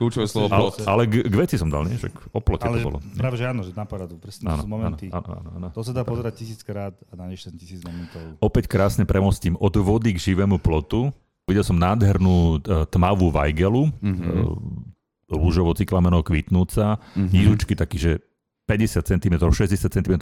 Kľúčové 0.00 0.24
slovo 0.24 0.48
Ale- 0.48 0.58
plod. 0.58 0.74
Ale, 0.80 0.88
ale 0.88 1.02
k, 1.04 1.14
k 1.28 1.34
veci 1.36 1.54
som 1.54 1.68
dal, 1.68 1.84
nie? 1.84 1.94
Že 1.94 2.08
o 2.32 2.40
plote 2.40 2.64
Ale 2.64 2.80
to 2.80 2.88
bolo. 2.88 2.98
práve, 3.14 3.36
že 3.36 3.44
áno, 3.44 3.60
že 3.60 3.70
na 3.70 3.84
paradu. 3.84 4.16
Presne, 4.16 4.48
Áno, 4.48 4.64
sú 4.64 4.66
áno, 4.66 4.72
momenty. 4.72 5.06
áno, 5.12 5.28
áno, 5.30 5.48
áno. 5.52 5.66
To 5.70 5.82
sa 5.84 5.92
dá 5.92 6.02
pozerať 6.02 6.40
tisíckrát 6.40 6.96
a 7.06 7.12
nájdeš 7.14 7.46
ten 7.46 7.54
tisíc 7.54 7.84
momentov. 7.84 8.40
Opäť 8.40 8.64
krásne 8.66 9.04
premostím 9.04 9.54
od 9.54 9.74
vody 9.76 10.10
k 10.10 10.24
živému 10.24 10.56
plotu. 10.56 11.12
Videl 11.50 11.62
som 11.62 11.74
nádhernú 11.74 12.34
e, 12.56 12.86
tmavú 12.86 13.28
vajgelu, 13.28 13.90
Mhm. 13.98 14.22
e, 14.22 14.34
rúžovo 15.28 15.70
cyklamenou 15.72 16.22
kvitnúca, 16.22 16.98
Mhm. 17.14 17.28
nížučky 17.28 17.74
taký, 17.74 17.98
že 17.98 18.12
50 18.64 19.02
cm, 19.04 19.34
60 19.50 19.90
cm 19.90 20.14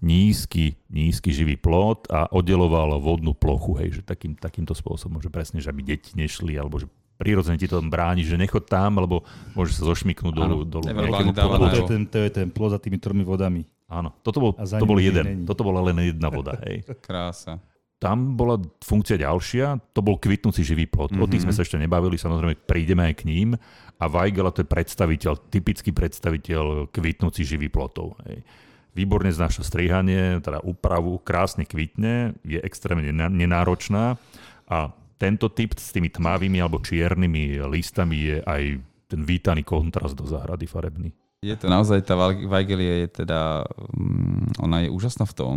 nízky, 0.00 0.80
nízky 0.88 1.30
živý 1.30 1.56
plot 1.56 2.08
a 2.08 2.28
oddeloval 2.28 2.96
vodnú 2.96 3.32
plochu, 3.32 3.76
hej, 3.76 3.88
že 3.90 4.02
takým, 4.02 4.32
takýmto 4.34 4.72
spôsobom, 4.72 5.20
že 5.20 5.28
presne, 5.28 5.60
že 5.60 5.68
aby 5.68 5.84
deti 5.86 6.12
nešli, 6.14 6.56
alebo 6.56 6.80
že 6.80 6.88
prirodzene 7.14 7.56
ti 7.56 7.68
to 7.68 7.78
bráni, 7.80 8.24
že 8.24 8.34
nechod 8.34 8.64
tam, 8.64 8.98
lebo 8.98 9.22
môžeš 9.52 9.74
sa 9.76 9.84
zošmiknúť 9.86 10.32
dolu, 10.32 10.56
Áno, 10.58 10.66
dolu 10.66 10.84
nejakému. 10.88 11.36
To 11.36 11.68
je, 11.70 11.84
ten, 11.86 12.02
to 12.04 12.18
je 12.18 12.30
ten 12.32 12.48
plod 12.48 12.72
za 12.72 12.80
tými 12.80 12.96
tromi 12.96 13.22
vodami. 13.22 13.62
Áno, 13.86 14.16
toto 14.20 14.40
bol, 14.40 14.50
to 14.56 14.86
bol 14.88 14.96
jeden, 14.98 15.24
není. 15.24 15.44
toto 15.44 15.60
bola 15.62 15.84
len 15.84 16.08
jedna 16.08 16.32
voda, 16.32 16.56
hej. 16.64 16.82
Krása. 16.98 17.60
Tam 18.04 18.36
bola 18.36 18.60
funkcia 18.84 19.16
ďalšia, 19.16 19.80
to 19.96 20.04
bol 20.04 20.20
kvitnúci 20.20 20.60
živý 20.60 20.84
plot. 20.84 21.16
Mm-hmm. 21.16 21.24
O 21.24 21.30
tých 21.30 21.40
sme 21.40 21.52
Mhm. 21.52 21.56
sa 21.56 21.64
ešte 21.64 21.80
nebavili, 21.80 22.20
samozrejme 22.20 22.68
prídeme 22.68 23.08
aj 23.08 23.14
k 23.16 23.22
ním. 23.24 23.48
A 23.96 24.04
Weigela 24.04 24.52
to 24.52 24.60
je 24.60 24.68
predstaviteľ, 24.68 25.48
typický 25.48 25.88
predstaviteľ 25.88 26.92
kvitnúci 26.92 27.48
živý 27.48 27.72
plotov. 27.72 28.20
Hej. 28.28 28.44
Výborne 28.92 29.32
znáša 29.32 29.64
strihanie, 29.64 30.38
teda 30.38 30.60
úpravu, 30.60 31.16
krásne 31.18 31.64
kvitne, 31.64 32.36
je 32.44 32.60
extrémne 32.60 33.08
nenáročná 33.10 34.20
a 34.68 34.92
tento 35.16 35.48
typ 35.48 35.72
s 35.74 35.90
tými 35.90 36.12
tmavými 36.12 36.60
alebo 36.60 36.78
čiernymi 36.78 37.64
listami 37.64 38.16
je 38.20 38.36
aj 38.44 38.62
ten 39.08 39.20
vítaný 39.24 39.64
kontrast 39.64 40.12
do 40.12 40.28
záhrady 40.28 40.68
farebný. 40.68 41.10
Je 41.40 41.56
to 41.56 41.68
naozaj, 41.68 42.04
tá 42.04 42.14
Weig- 42.16 42.44
Weigelia 42.44 43.04
je 43.06 43.24
teda, 43.24 43.64
mm, 43.94 44.60
ona 44.60 44.84
je 44.84 44.88
úžasná 44.90 45.24
v 45.24 45.34
tom, 45.34 45.56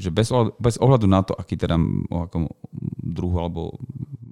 že 0.00 0.08
bez 0.08 0.32
ohľadu, 0.32 0.56
bez 0.56 0.80
ohľadu 0.80 1.06
na 1.06 1.20
to, 1.20 1.36
aký 1.36 1.60
teda, 1.60 1.76
o 2.08 2.16
akom 2.24 2.48
druhu 3.04 3.36
alebo 3.36 3.76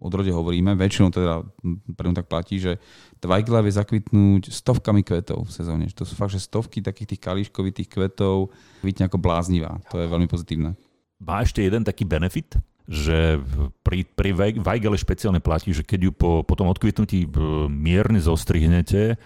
odrode 0.00 0.32
hovoríme, 0.32 0.78
väčšinou 0.78 1.12
teda 1.12 1.44
pre 1.92 2.08
tak 2.16 2.26
platí, 2.30 2.56
že 2.56 2.80
Weigelia 3.20 3.60
vie 3.60 3.74
zakvitnúť 3.74 4.48
stovkami 4.48 5.04
kvetov 5.04 5.50
v 5.50 5.52
sezóne. 5.52 5.84
To 5.92 6.06
sú 6.06 6.14
fakt, 6.16 6.32
že 6.32 6.40
stovky 6.40 6.80
takých 6.80 7.14
tých 7.14 7.22
kalíškovitých 7.22 7.88
kvetov 7.90 8.54
kvitne 8.80 9.10
ako 9.10 9.18
bláznivá. 9.20 9.82
To 9.92 10.00
je 10.00 10.08
veľmi 10.08 10.30
pozitívne. 10.30 10.78
Má 11.18 11.42
ešte 11.42 11.66
jeden 11.66 11.82
taký 11.82 12.06
benefit, 12.06 12.56
že 12.88 13.36
pri, 13.84 14.06
pri 14.06 14.30
Weig- 14.32 14.60
Weigele 14.62 14.96
špeciálne 14.96 15.42
platí, 15.42 15.74
že 15.74 15.84
keď 15.84 16.00
ju 16.08 16.12
po, 16.14 16.30
po 16.46 16.54
tom 16.56 16.70
odkvitnutí 16.72 17.26
e, 17.26 17.28
mierne 17.68 18.22
zostrihnete, 18.22 19.18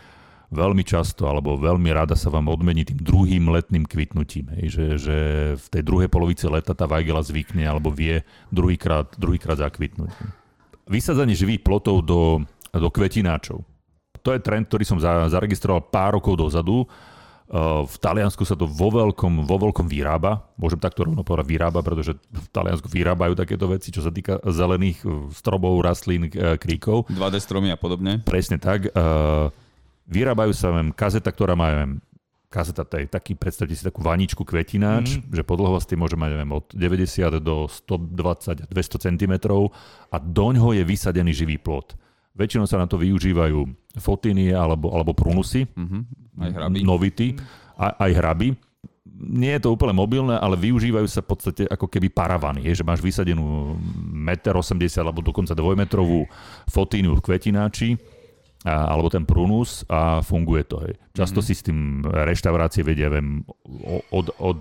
veľmi 0.52 0.84
často 0.84 1.24
alebo 1.24 1.56
veľmi 1.56 1.88
rada 1.90 2.12
sa 2.12 2.28
vám 2.28 2.52
odmení 2.52 2.84
tým 2.84 3.00
druhým 3.00 3.48
letným 3.48 3.88
kvitnutím. 3.88 4.52
Hej, 4.60 4.66
že, 4.76 4.86
že 5.00 5.16
v 5.56 5.66
tej 5.72 5.82
druhej 5.82 6.12
polovici 6.12 6.44
leta 6.44 6.76
tá 6.76 6.84
Weigela 6.84 7.24
zvykne 7.24 7.64
alebo 7.64 7.88
vie 7.88 8.20
druhýkrát, 8.52 9.16
druhýkrát 9.16 9.64
zakvitnúť. 9.64 10.12
Vysadzanie 10.86 11.32
živých 11.32 11.64
plotov 11.64 12.04
do, 12.04 12.44
do 12.68 12.88
kvetináčov. 12.92 13.64
To 14.22 14.30
je 14.30 14.44
trend, 14.44 14.68
ktorý 14.68 14.84
som 14.84 15.00
za, 15.00 15.26
zaregistroval 15.32 15.88
pár 15.88 16.20
rokov 16.20 16.36
dozadu. 16.36 16.84
Uh, 17.52 17.84
V 17.84 17.96
Taliansku 18.00 18.48
sa 18.48 18.56
to 18.56 18.64
vo 18.64 18.88
veľkom, 18.88 19.44
vo 19.44 19.56
veľkom 19.60 19.84
vyrába. 19.84 20.46
Môžem 20.56 20.80
takto 20.80 21.04
rovno 21.04 21.20
povedať 21.20 21.52
vyrába, 21.52 21.84
pretože 21.84 22.16
v 22.16 22.46
Taliansku 22.48 22.88
vyrábajú 22.88 23.36
takéto 23.36 23.68
veci, 23.68 23.92
čo 23.92 24.00
sa 24.00 24.08
týka 24.08 24.40
zelených 24.46 25.04
uh, 25.04 25.28
stromov, 25.34 25.80
rastlín, 25.84 26.32
uh, 26.32 26.56
kríkov. 26.56 27.08
2D 27.12 27.36
stromy 27.40 27.68
a 27.68 27.76
podobne. 27.76 28.22
Presne 28.24 28.56
tak. 28.56 28.88
Uh, 28.92 29.52
Vyrábajú 30.12 30.52
sa 30.52 30.68
viem, 30.76 30.92
kazeta, 30.92 31.32
ktorá 31.32 31.56
má 31.56 31.72
viem, 31.72 32.04
kazeta, 32.52 32.84
to 32.84 33.00
je 33.00 33.08
taký, 33.08 33.32
predstavte 33.32 33.72
si 33.72 33.80
takú 33.80 34.04
vaničku 34.04 34.44
kvetináč, 34.44 35.16
mm-hmm. 35.16 35.32
že 35.32 35.42
po 35.42 35.56
dlhosti 35.56 35.96
môže 35.96 36.20
mať 36.20 36.36
neviem, 36.36 36.52
od 36.52 36.68
90 36.76 37.40
do 37.40 37.64
120, 37.64 38.68
200 38.68 39.06
cm 39.08 39.34
a 40.12 40.16
doňho 40.20 40.76
je 40.76 40.84
vysadený 40.84 41.32
živý 41.32 41.56
plot. 41.56 41.96
Väčšinou 42.36 42.68
sa 42.68 42.80
na 42.80 42.84
to 42.88 43.00
využívajú 43.00 43.64
fotiny 44.00 44.52
alebo, 44.52 44.92
alebo 44.92 45.16
prunusy, 45.16 45.64
Mhm. 45.72 45.98
Aj 46.32 46.48
hraby. 46.48 46.78
novity, 46.80 47.28
a, 47.76 48.08
aj 48.08 48.12
hraby. 48.16 48.48
Nie 49.22 49.60
je 49.60 49.68
to 49.68 49.76
úplne 49.76 49.92
mobilné, 49.92 50.40
ale 50.40 50.56
využívajú 50.56 51.04
sa 51.06 51.20
v 51.20 51.28
podstate 51.28 51.62
ako 51.68 51.86
keby 51.86 52.08
paravany. 52.08 52.64
Je, 52.64 52.80
že 52.80 52.84
máš 52.86 53.04
vysadenú 53.04 53.76
1,80 54.16 54.72
m 54.72 54.82
alebo 55.04 55.20
dokonca 55.20 55.52
dvojmetrovú 55.52 56.24
fotínu 56.66 57.20
v 57.20 57.20
kvetináči 57.20 58.00
a, 58.62 58.94
alebo 58.94 59.10
ten 59.10 59.26
prunus 59.26 59.82
a 59.90 60.22
funguje 60.22 60.62
to. 60.66 60.82
Hej. 60.86 60.94
Často 61.14 61.42
mm-hmm. 61.42 61.54
si 61.54 61.60
s 61.60 61.66
tým 61.66 61.78
reštaurácie 62.06 62.82
vedia 62.86 63.10
viem, 63.10 63.42
od, 64.14 64.30
od, 64.38 64.60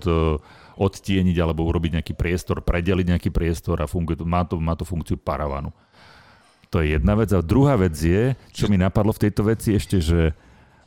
odtieniť 0.76 1.36
alebo 1.38 1.66
urobiť 1.68 2.00
nejaký 2.00 2.14
priestor, 2.18 2.64
predeliť 2.64 3.06
nejaký 3.14 3.30
priestor 3.30 3.78
a 3.78 3.90
funguje 3.90 4.18
to, 4.18 4.26
má, 4.26 4.42
to, 4.42 4.58
má 4.58 4.74
to 4.74 4.82
funkciu 4.82 5.20
paravanu. 5.20 5.70
To 6.72 6.80
je 6.80 6.96
jedna 6.96 7.12
vec. 7.14 7.28
A 7.36 7.44
druhá 7.44 7.76
vec 7.76 7.94
je, 7.94 8.32
čo 8.50 8.66
mi 8.66 8.80
napadlo 8.80 9.12
v 9.12 9.28
tejto 9.28 9.44
veci 9.44 9.76
ešte, 9.76 10.00
že 10.00 10.32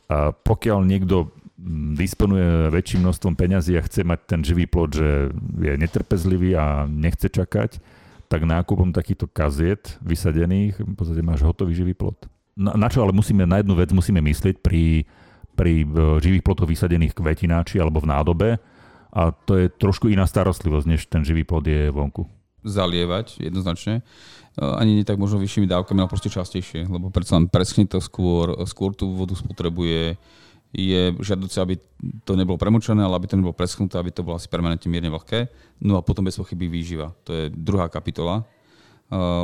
a 0.06 0.30
pokiaľ 0.30 0.86
niekto 0.86 1.34
mm, 1.58 1.98
disponuje 1.98 2.70
väčším 2.70 3.02
množstvom 3.02 3.34
peňazí 3.34 3.74
a 3.74 3.82
chce 3.82 4.06
mať 4.06 4.20
ten 4.22 4.40
živý 4.46 4.70
plod, 4.70 4.94
že 4.94 5.34
je 5.58 5.72
netrpezlivý 5.74 6.54
a 6.54 6.86
nechce 6.86 7.26
čakať, 7.26 7.82
tak 8.30 8.46
nákupom 8.46 8.94
takýchto 8.94 9.26
kaziet 9.30 9.98
vysadených 10.02 10.78
v 10.78 10.94
podstate 10.94 11.22
máš 11.26 11.42
hotový 11.42 11.74
živý 11.74 11.94
plod. 11.94 12.18
Na, 12.56 12.72
na 12.72 12.88
čo 12.88 13.04
ale 13.04 13.12
musíme, 13.12 13.44
na 13.44 13.60
jednu 13.60 13.76
vec 13.76 13.92
musíme 13.92 14.24
myslieť 14.24 14.64
pri, 14.64 15.04
pri 15.52 15.84
e, 15.84 15.86
živých 16.24 16.40
plotoch 16.40 16.64
vysadených 16.64 17.12
kvetináči 17.12 17.76
alebo 17.76 18.00
v 18.00 18.08
nádobe 18.08 18.48
a 19.12 19.32
to 19.32 19.60
je 19.60 19.66
trošku 19.68 20.08
iná 20.08 20.24
starostlivosť, 20.24 20.86
než 20.88 21.00
ten 21.08 21.20
živý 21.20 21.44
plod 21.44 21.68
je 21.68 21.92
vonku. 21.92 22.24
zalievať 22.64 23.44
jednoznačne. 23.44 24.00
E, 24.00 24.02
Ani 24.60 24.96
nie 24.96 25.04
tak 25.04 25.20
možno 25.20 25.36
vyššími 25.36 25.68
dávkami, 25.68 26.00
ale 26.00 26.08
proste 26.08 26.32
častejšie, 26.32 26.88
lebo 26.88 27.12
predsa 27.12 27.36
len 27.36 27.46
preschne 27.46 27.84
to 27.84 28.00
skôr, 28.00 28.56
skôr 28.64 28.96
tú 28.96 29.12
vodu 29.12 29.36
spotrebuje. 29.36 30.16
Je 30.76 31.14
žiaduce, 31.22 31.56
aby 31.62 31.80
to 32.26 32.36
nebolo 32.36 32.60
premočené, 32.60 33.00
ale 33.00 33.16
aby 33.16 33.30
to 33.30 33.38
nebolo 33.38 33.56
preschnuté, 33.56 33.96
aby 33.96 34.12
to 34.12 34.26
bolo 34.26 34.36
asi 34.36 34.50
permanentne 34.50 34.90
mierne 34.90 35.08
vlhké. 35.08 35.48
No 35.80 35.96
a 35.96 36.04
potom 36.04 36.26
bez 36.26 36.36
pochyby 36.36 36.68
výživa. 36.68 37.12
To 37.24 37.32
je 37.32 37.44
druhá 37.52 37.88
kapitola. 37.88 38.44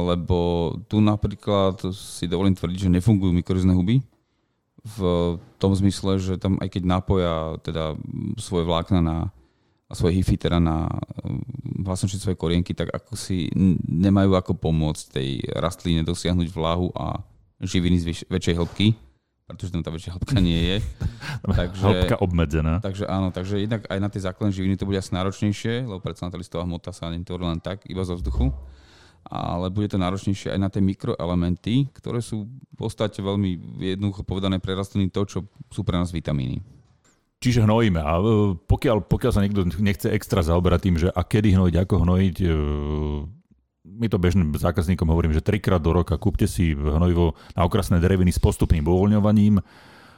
Lebo 0.08 0.72
tu 0.90 0.98
napríklad 0.98 1.94
si 1.94 2.26
dovolím 2.26 2.58
tvrdiť, 2.58 2.88
že 2.88 2.96
nefungujú 2.98 3.30
mikrorizné 3.30 3.72
huby, 3.76 4.02
v 4.82 4.98
tom 5.62 5.72
zmysle, 5.78 6.18
že 6.18 6.34
tam 6.42 6.58
aj 6.58 6.66
keď 6.74 6.82
napoja 6.82 7.34
teda 7.62 7.94
svoje 8.34 8.66
vlákna 8.66 8.98
na 8.98 9.16
a 9.86 9.94
svoje 9.94 10.24
hify 10.24 10.40
teda 10.40 10.56
na 10.56 10.88
vlastne 11.84 12.08
svoje 12.08 12.32
korienky, 12.32 12.72
tak 12.72 12.88
ako 12.96 13.12
si 13.12 13.52
nemajú 13.84 14.32
ako 14.32 14.56
pomôcť 14.56 15.04
tej 15.20 15.28
rastline 15.52 16.00
dosiahnuť 16.00 16.48
vlahu 16.48 16.88
a 16.96 17.20
živiny 17.60 18.00
z 18.00 18.04
väčšej 18.24 18.56
hĺbky, 18.56 18.96
pretože 19.44 19.68
tam 19.68 19.84
tá 19.84 19.92
väčšia 19.92 20.16
hĺbka 20.16 20.40
nie 20.40 20.56
je. 20.56 20.76
Takže- 21.60 21.84
Hĺbka 21.84 22.16
obmedzená. 22.24 22.80
Takže 22.80 23.04
áno, 23.04 23.28
takže 23.28 23.60
jednak 23.60 23.84
aj 23.84 23.98
na 24.00 24.08
tie 24.08 24.24
základné 24.24 24.56
živiny 24.56 24.80
to 24.80 24.88
bude 24.88 24.96
asi 24.96 25.12
náročnejšie, 25.12 25.84
lebo 25.84 26.00
predsa 26.00 26.24
na 26.24 26.32
tá 26.32 26.40
listová 26.40 26.64
hmota 26.64 26.88
sa 26.88 27.12
netvorí 27.12 27.44
len 27.44 27.60
tak, 27.60 27.84
iba 27.84 28.00
zo 28.00 28.16
vzduchu. 28.16 28.48
Ale 29.22 29.70
bude 29.70 29.88
to 29.88 30.02
náročnejšie 30.02 30.52
aj 30.52 30.60
na 30.60 30.68
tie 30.68 30.82
mikroelementy, 30.82 31.94
ktoré 31.94 32.18
sú 32.18 32.46
v 32.46 32.76
podstate 32.76 33.22
veľmi 33.22 33.78
jednoducho 33.78 34.26
povedané 34.26 34.58
pre 34.58 34.74
rastliny 34.74 35.08
to, 35.08 35.22
čo 35.24 35.38
sú 35.70 35.86
pre 35.86 35.96
nás 35.96 36.10
vitamíny. 36.10 36.60
Čiže 37.42 37.66
hnojíme. 37.66 37.98
A 37.98 38.12
e, 38.18 38.22
pokiaľ, 38.54 39.02
pokiaľ 39.10 39.32
sa 39.34 39.42
niekto 39.42 39.66
nechce 39.82 40.06
extra 40.14 40.46
zaoberať 40.46 40.80
tým, 40.86 40.96
že 41.02 41.08
a 41.10 41.26
kedy 41.26 41.58
hnojiť, 41.58 41.74
ako 41.74 41.94
hnojiť, 42.06 42.36
e, 42.38 42.48
my 43.82 44.06
to 44.06 44.22
bežným 44.22 44.54
zákazníkom 44.54 45.10
hovorím, 45.10 45.34
že 45.34 45.42
trikrát 45.42 45.82
do 45.82 45.90
roka 45.90 46.14
kúpte 46.14 46.46
si 46.46 46.70
hnojivo 46.70 47.34
na 47.58 47.66
okrasné 47.66 47.98
dreviny 47.98 48.30
s 48.30 48.38
postupným 48.38 48.86
uvoľňovaním. 48.86 49.58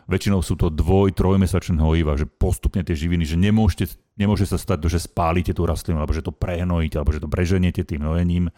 Väčšinou 0.05 0.45
sú 0.45 0.61
to 0.61 0.69
dvoj, 0.69 1.17
trojmesačné 1.17 1.81
hnojiva, 1.81 2.21
že 2.21 2.29
postupne 2.29 2.85
tie 2.85 2.93
živiny, 2.93 3.25
že 3.25 3.41
nemôžete, 3.41 3.97
nemôže 4.21 4.45
sa 4.45 4.61
stať 4.61 4.85
že 4.85 5.01
spálite 5.01 5.57
tú 5.57 5.65
rastlinu, 5.65 6.05
alebo 6.05 6.13
že 6.13 6.21
to 6.21 6.29
prehnojíte, 6.29 7.01
alebo 7.01 7.17
že 7.17 7.25
to 7.25 7.29
preženiete 7.33 7.89
tým 7.89 8.05
hnojením. 8.05 8.53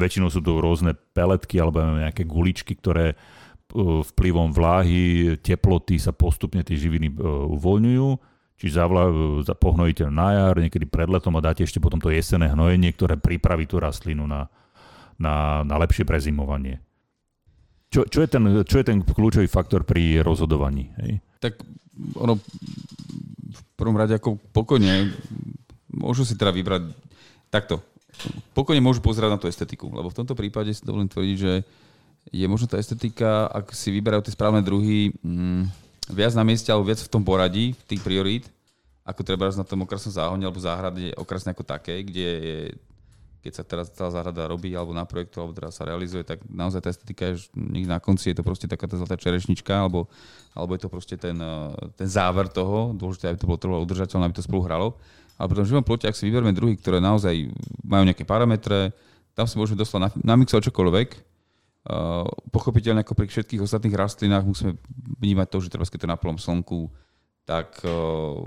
Väčšinou 0.00 0.32
sú 0.32 0.40
to 0.40 0.64
rôzne 0.64 0.96
peletky 1.12 1.60
alebo 1.60 2.00
nejaké 2.00 2.24
guličky, 2.24 2.72
ktoré 2.72 3.12
uh, 3.12 4.00
vplyvom 4.00 4.56
vláhy, 4.56 5.36
teploty 5.44 6.00
sa 6.00 6.16
postupne 6.16 6.64
tie 6.64 6.80
živiny 6.80 7.12
uh, 7.12 7.44
uvoľňujú 7.60 8.08
či 8.60 8.68
zavla, 8.68 9.08
pohnojíte 9.56 10.12
na 10.12 10.36
jar, 10.36 10.60
niekedy 10.60 10.84
pred 10.84 11.08
letom 11.08 11.32
a 11.32 11.40
dáte 11.40 11.64
ešte 11.64 11.80
potom 11.80 11.96
to 11.96 12.12
jesené 12.12 12.52
hnojenie, 12.52 12.92
ktoré 12.92 13.16
pripraví 13.16 13.64
tú 13.64 13.80
rastlinu 13.80 14.28
na, 14.28 14.52
na, 15.16 15.64
na 15.64 15.80
lepšie 15.80 16.04
prezimovanie. 16.04 16.76
Čo, 17.88 18.04
čo, 18.04 18.20
je 18.20 18.28
ten, 18.28 18.44
čo 18.68 18.76
je 18.76 18.84
ten 18.84 19.00
kľúčový 19.00 19.48
faktor 19.48 19.88
pri 19.88 20.20
rozhodovaní? 20.20 20.92
Hej? 21.00 21.24
Tak 21.40 21.64
ono 22.20 22.36
v 23.48 23.60
prvom 23.80 23.96
rade 23.96 24.20
ako 24.20 24.36
pokojne 24.52 25.08
môžu 25.96 26.28
si 26.28 26.36
teda 26.36 26.52
vybrať 26.52 26.92
takto. 27.48 27.80
Pokojne 28.52 28.82
môžu 28.84 29.00
pozerať 29.00 29.30
na 29.32 29.40
tú 29.40 29.46
estetiku, 29.46 29.88
lebo 29.90 30.10
v 30.12 30.18
tomto 30.18 30.34
prípade 30.36 30.72
si 30.74 30.84
dovolím 30.84 31.08
tvrdiť, 31.08 31.36
že 31.36 31.52
je 32.28 32.46
možno 32.46 32.68
tá 32.68 32.76
estetika, 32.76 33.48
ak 33.48 33.72
si 33.72 33.88
vyberajú 33.88 34.28
tie 34.28 34.36
správne 34.36 34.60
druhy, 34.60 35.16
mm, 35.24 35.62
viac 36.12 36.36
na 36.36 36.44
mieste 36.44 36.68
alebo 36.68 36.90
viac 36.90 37.00
v 37.00 37.12
tom 37.12 37.24
poradí, 37.24 37.72
tých 37.88 38.04
priorít, 38.04 38.44
ako 39.06 39.24
treba 39.24 39.48
na 39.50 39.66
tom 39.66 39.82
okrasnom 39.82 40.12
záhone 40.12 40.44
alebo 40.44 40.60
záhrade 40.60 41.16
okrasné 41.16 41.56
ako 41.56 41.64
také, 41.64 42.04
kde 42.04 42.28
je, 42.28 42.58
keď 43.40 43.52
sa 43.56 43.64
teraz 43.64 43.88
tá 43.88 44.06
záhrada 44.12 44.44
robí 44.46 44.76
alebo 44.76 44.92
na 44.92 45.08
projektu, 45.08 45.40
alebo 45.40 45.56
teraz 45.56 45.80
sa 45.80 45.88
realizuje, 45.88 46.22
tak 46.22 46.44
naozaj 46.46 46.80
tá 46.84 46.92
estetika 46.92 47.24
je, 47.32 47.48
na 47.88 47.98
konci 47.98 48.30
je 48.30 48.36
to 48.38 48.44
proste 48.44 48.68
taká 48.68 48.84
tá 48.84 49.00
zlatá 49.00 49.16
čerešnička, 49.16 49.72
alebo, 49.72 50.06
alebo 50.52 50.76
je 50.76 50.80
to 50.84 50.90
proste 50.92 51.16
ten, 51.16 51.34
eh, 51.40 51.72
ten 51.96 52.06
záver 52.06 52.52
toho, 52.52 52.92
dôležité, 52.92 53.32
aby 53.32 53.40
to 53.40 53.48
bolo 53.48 53.58
trvalo 53.58 53.80
udržateľné, 53.88 54.28
aby 54.28 54.36
to 54.36 54.44
spolu 54.44 54.62
hralo. 54.68 55.00
Ale 55.40 55.48
pri 55.48 55.64
tom 55.64 55.68
živom 55.72 55.84
plote, 55.86 56.04
ak 56.04 56.12
si 56.12 56.28
vyberieme 56.28 56.52
druhy, 56.52 56.76
ktoré 56.76 57.00
naozaj 57.00 57.48
majú 57.80 58.04
nejaké 58.04 58.28
parametre, 58.28 58.92
tam 59.32 59.48
si 59.48 59.56
môžeme 59.56 59.80
doslova 59.80 60.12
namixovať 60.20 60.68
čokoľvek, 60.68 61.08
pochopiteľne 62.52 63.00
ako 63.00 63.16
pri 63.16 63.26
všetkých 63.32 63.64
ostatných 63.64 63.96
rastlinách 63.96 64.44
musíme 64.44 64.76
vnímať 65.16 65.48
to, 65.48 65.58
že 65.64 65.72
teraz 65.72 65.88
keď 65.88 66.04
to 66.04 66.12
na 66.12 66.20
plnom 66.20 66.36
slnku, 66.36 66.92
tak 67.48 67.80
uh, 67.88 68.44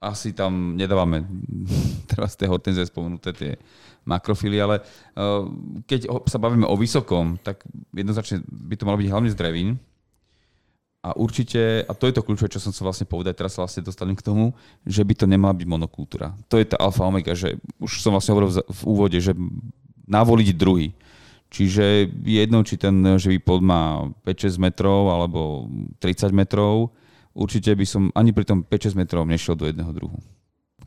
asi 0.00 0.32
tam 0.32 0.72
nedávame 0.74 1.28
teraz 2.10 2.40
tie 2.40 2.48
hortenzie 2.48 2.88
spomenuté 2.88 3.36
tie 3.36 3.52
makrofily, 4.08 4.56
ale 4.60 4.80
uh, 4.80 5.44
keď 5.84 6.08
sa 6.24 6.40
bavíme 6.40 6.64
o 6.64 6.76
vysokom, 6.76 7.36
tak 7.44 7.68
jednoznačne 7.92 8.40
by 8.48 8.74
to 8.80 8.88
malo 8.88 8.96
byť 8.96 9.08
hlavne 9.12 9.30
z 9.32 9.38
drevín. 9.38 9.76
A 11.04 11.12
určite, 11.20 11.84
a 11.84 11.92
to 11.92 12.08
je 12.08 12.16
to 12.16 12.24
kľúčové, 12.24 12.48
čo 12.48 12.64
som 12.64 12.72
sa 12.72 12.80
vlastne 12.80 13.04
povedať, 13.04 13.36
teraz 13.36 13.52
sa 13.52 13.60
vlastne 13.60 13.84
dostanem 13.84 14.16
k 14.16 14.24
tomu, 14.24 14.56
že 14.88 15.04
by 15.04 15.12
to 15.12 15.28
nemala 15.28 15.52
byť 15.52 15.68
monokultúra. 15.68 16.32
To 16.48 16.56
je 16.56 16.64
tá 16.64 16.80
alfa 16.80 17.04
omega, 17.04 17.36
že 17.36 17.60
už 17.76 18.00
som 18.00 18.16
vlastne 18.16 18.32
hovoril 18.32 18.64
v 18.64 18.80
úvode, 18.88 19.20
že 19.20 19.36
navoliť 20.08 20.48
druhy. 20.56 20.96
Čiže 21.52 22.08
jedno, 22.24 22.64
či 22.64 22.80
ten 22.80 23.04
živý 23.20 23.36
plod 23.36 23.60
má 23.60 24.08
5-6 24.24 24.56
metrov 24.56 25.12
alebo 25.12 25.68
30 26.00 26.32
metrov, 26.32 26.96
určite 27.36 27.76
by 27.76 27.84
som 27.84 28.08
ani 28.16 28.32
pri 28.32 28.48
tom 28.48 28.64
5-6 28.64 28.96
metrov 28.96 29.28
nešiel 29.28 29.60
do 29.60 29.68
jedného 29.68 29.92
druhu. 29.92 30.16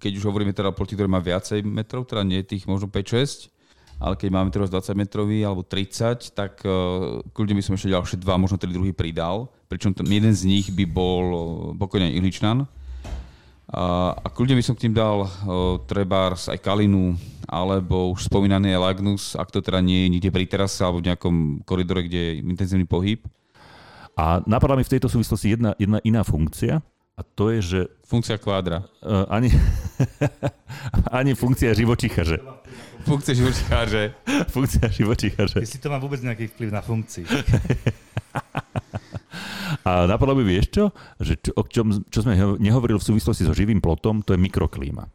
Keď 0.02 0.18
už 0.18 0.28
hovoríme 0.34 0.50
teda 0.52 0.74
o 0.74 0.78
ploti, 0.78 0.98
ktorý 0.98 1.14
má 1.14 1.22
viacej 1.22 1.62
metrov, 1.62 2.10
teda 2.10 2.26
nie 2.26 2.42
tých 2.42 2.66
možno 2.66 2.90
5-6, 2.90 3.54
ale 3.98 4.14
keď 4.14 4.30
máme 4.30 4.54
teraz 4.54 4.70
20 4.70 4.94
metrový 4.94 5.42
alebo 5.42 5.66
30, 5.66 6.38
tak 6.38 6.62
uh, 6.62 7.22
kľudne 7.34 7.58
by 7.58 7.64
som 7.66 7.74
ešte 7.74 7.94
ďalšie 7.94 8.18
dva, 8.22 8.38
možno 8.38 8.62
tri 8.62 8.70
druhy 8.70 8.94
pridal. 8.94 9.50
Pričom 9.68 9.92
ten, 9.92 10.06
jeden 10.06 10.32
z 10.32 10.46
nich 10.46 10.70
by 10.70 10.86
bol 10.86 11.24
uh, 11.26 11.42
pokojne 11.74 12.14
ihličnan. 12.14 12.70
A, 13.68 14.16
a 14.16 14.28
kľudne 14.32 14.56
by 14.56 14.64
som 14.64 14.80
k 14.80 14.88
tým 14.88 14.96
dal 14.96 15.28
uh, 15.28 15.30
trebárs 15.90 16.48
aj 16.48 16.62
kalinu, 16.64 17.20
alebo 17.50 18.16
už 18.16 18.32
spomínaný 18.32 18.72
je 18.72 18.80
Lagnus, 18.80 19.24
ak 19.36 19.52
to 19.52 19.60
teda 19.60 19.84
nie 19.84 20.08
je 20.08 20.14
nikde 20.14 20.30
pri 20.32 20.48
terase 20.48 20.80
alebo 20.84 21.04
v 21.04 21.12
nejakom 21.12 21.36
koridore, 21.68 22.08
kde 22.08 22.20
je 22.20 22.32
intenzívny 22.48 22.88
pohyb. 22.88 23.24
A 24.16 24.40
napadla 24.48 24.80
mi 24.80 24.88
v 24.88 24.94
tejto 24.96 25.12
súvislosti 25.12 25.60
jedna, 25.60 25.76
jedna 25.76 26.00
iná 26.08 26.24
funkcia, 26.24 26.80
a 27.18 27.22
to 27.26 27.50
je, 27.50 27.60
že... 27.66 27.80
Funkcia 28.06 28.38
kvádra. 28.38 28.86
Uh, 29.02 29.26
ani, 29.28 29.50
ani 31.18 31.34
funkcia 31.34 31.74
živočícha, 31.74 32.24
že... 32.24 32.38
Funkcia 33.08 33.34
živočícha, 33.34 33.80
že... 33.88 34.02
funkcia 34.56 34.88
živočícha, 34.92 35.44
že... 35.48 35.58
Jestli 35.64 35.80
to 35.80 35.90
má 35.90 35.98
vôbec 35.98 36.20
nejaký 36.22 36.52
vplyv 36.54 36.70
na 36.72 36.82
funkcii. 36.84 37.26
A 39.88 40.04
napadlo 40.04 40.36
by 40.36 40.44
vieš 40.44 40.68
čo? 40.72 40.92
Že 41.20 41.34
čo, 41.40 41.52
o 41.56 41.64
čom, 41.64 41.88
čo 42.12 42.20
sme 42.24 42.36
nehovorili 42.60 43.00
v 43.00 43.08
súvislosti 43.08 43.48
so 43.48 43.56
živým 43.56 43.80
plotom, 43.80 44.20
to 44.20 44.36
je 44.36 44.40
mikroklíma. 44.40 45.08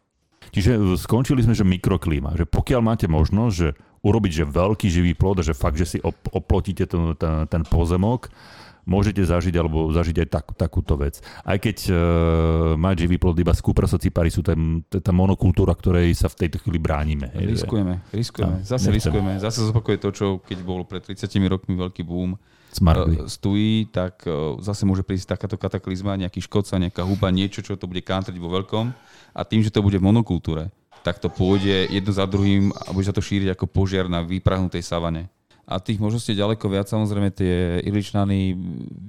Čiže 0.53 0.73
e, 0.77 0.81
skončili 0.97 1.45
sme, 1.45 1.53
že 1.53 1.69
mikroklíma, 1.69 2.37
že 2.37 2.49
pokiaľ 2.49 2.81
máte 2.81 3.05
možnosť, 3.09 3.53
že 3.53 3.69
urobiť 4.03 4.33
že 4.33 4.45
veľký 4.49 4.89
živý 4.89 5.13
plod, 5.13 5.45
že 5.45 5.57
fakt, 5.57 5.77
že 5.77 5.87
si 5.87 5.99
oplotíte 6.33 6.89
ten, 6.89 7.15
ten, 7.17 7.47
ten 7.47 7.63
pozemok, 7.69 8.33
môžete 8.83 9.23
zažiť 9.23 9.55
alebo 9.55 9.91
zažiť 9.95 10.27
aj 10.27 10.29
tak, 10.29 10.47
takúto 10.59 10.99
vec. 10.99 11.23
Aj 11.47 11.59
keď 11.59 11.77
uh, 11.89 11.97
mať 12.75 13.07
živý 13.07 13.17
plod 13.19 13.39
iba 13.39 13.55
z 13.55 13.63
kuprasocipary 13.63 14.31
sú 14.31 14.43
tam, 14.43 14.83
tá 14.87 15.13
monokultúra, 15.15 15.75
ktorej 15.75 16.15
sa 16.19 16.27
v 16.27 16.47
tejto 16.47 16.59
chvíli 16.63 16.83
bránime. 16.83 17.31
Hej, 17.35 17.63
riskujeme, 17.63 18.03
riskujeme. 18.11 18.59
No, 18.59 18.67
zase 18.67 18.91
nechcem. 18.91 19.15
riskujeme. 19.15 19.33
Zase 19.39 19.59
zopakuje 19.71 19.97
to, 20.03 20.09
čo 20.11 20.27
keď 20.43 20.59
bol 20.67 20.83
pred 20.83 21.03
30 21.07 21.31
rokmi 21.47 21.79
veľký 21.79 22.03
boom 22.03 22.35
uh, 22.35 23.29
stojí, 23.31 23.87
tak 23.95 24.27
uh, 24.27 24.59
zase 24.59 24.83
môže 24.83 25.07
prísť 25.07 25.39
takáto 25.39 25.55
kataklizma, 25.55 26.19
nejaký 26.19 26.43
škodca, 26.43 26.83
nejaká 26.83 27.07
huba, 27.07 27.31
niečo, 27.31 27.63
čo 27.63 27.79
to 27.79 27.87
bude 27.87 28.03
kantriť 28.03 28.39
vo 28.43 28.51
veľkom 28.51 28.91
a 29.33 29.41
tým, 29.47 29.65
že 29.65 29.73
to 29.73 29.81
bude 29.81 29.97
v 29.97 30.05
monokultúre, 30.05 30.69
tak 31.03 31.19
to 31.19 31.33
pôjde 31.33 31.91
jedno 31.91 32.13
za 32.15 32.29
druhým 32.29 32.71
a 32.71 32.95
bude 32.95 33.07
sa 33.07 33.15
to 33.15 33.25
šíriť 33.25 33.55
ako 33.59 33.67
požiar 33.67 34.07
na 34.07 34.23
vyprahnutej 34.23 34.85
savane. 34.85 35.33
A 35.63 35.79
tých 35.79 36.03
možností 36.03 36.35
je 36.35 36.43
ďaleko 36.43 36.67
viac. 36.67 36.91
Samozrejme 36.91 37.31
tie 37.31 37.79
iličnany 37.87 38.59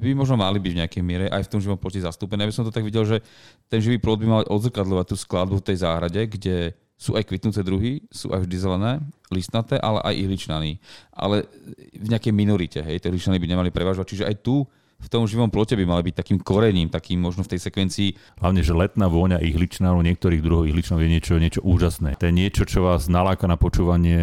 by 0.02 0.14
možno 0.14 0.38
mali 0.38 0.62
byť 0.62 0.72
v 0.72 0.80
nejakej 0.86 1.04
miere 1.04 1.26
aj 1.34 1.50
v 1.50 1.52
tom 1.52 1.60
živom 1.60 1.82
plote 1.82 1.98
zastúpené. 1.98 2.46
Ja 2.46 2.50
by 2.50 2.56
som 2.56 2.68
to 2.70 2.76
tak 2.76 2.86
videl, 2.86 3.04
že 3.04 3.26
ten 3.68 3.82
živý 3.82 3.98
plod 3.98 4.22
by 4.22 4.28
mal 4.30 4.42
odzrkadľovať 4.46 5.06
tú 5.10 5.16
skladbu 5.18 5.60
v 5.60 5.68
tej 5.74 5.78
záhrade, 5.82 6.22
kde 6.30 6.78
sú 6.94 7.18
aj 7.18 7.26
kvitnúce 7.26 7.60
druhy, 7.66 8.06
sú 8.14 8.32
aj 8.32 8.46
vždy 8.46 8.56
zelené, 8.56 8.92
listnaté, 9.34 9.82
ale 9.82 10.00
aj 10.06 10.14
ihličnany. 10.14 10.78
Ale 11.10 11.50
v 11.98 12.08
nejakej 12.08 12.32
minorite, 12.32 12.80
hej, 12.80 13.02
tie 13.02 13.10
ihličnany 13.10 13.42
by 13.42 13.48
nemali 13.50 13.70
prevažovať. 13.74 14.08
Čiže 14.14 14.28
aj 14.30 14.36
tu 14.46 14.64
v 15.00 15.08
tom 15.12 15.28
živom 15.28 15.52
plote 15.52 15.76
by 15.76 15.84
mali 15.84 16.12
byť 16.12 16.16
takým 16.16 16.40
korením, 16.40 16.88
takým 16.88 17.20
možno 17.20 17.44
v 17.44 17.56
tej 17.56 17.60
sekvencii. 17.66 18.40
Hlavne, 18.40 18.62
že 18.64 18.76
letná 18.76 19.10
vôňa 19.12 19.44
ihličnánov, 19.44 20.04
niektorých 20.04 20.42
druhov 20.44 20.70
ihličnánov 20.70 21.04
je 21.04 21.10
niečo, 21.12 21.34
niečo 21.40 21.62
úžasné. 21.64 22.16
To 22.20 22.28
je 22.30 22.34
niečo, 22.34 22.64
čo 22.64 22.88
vás 22.88 23.12
naláka 23.12 23.50
na 23.50 23.60
počúvanie 23.60 24.20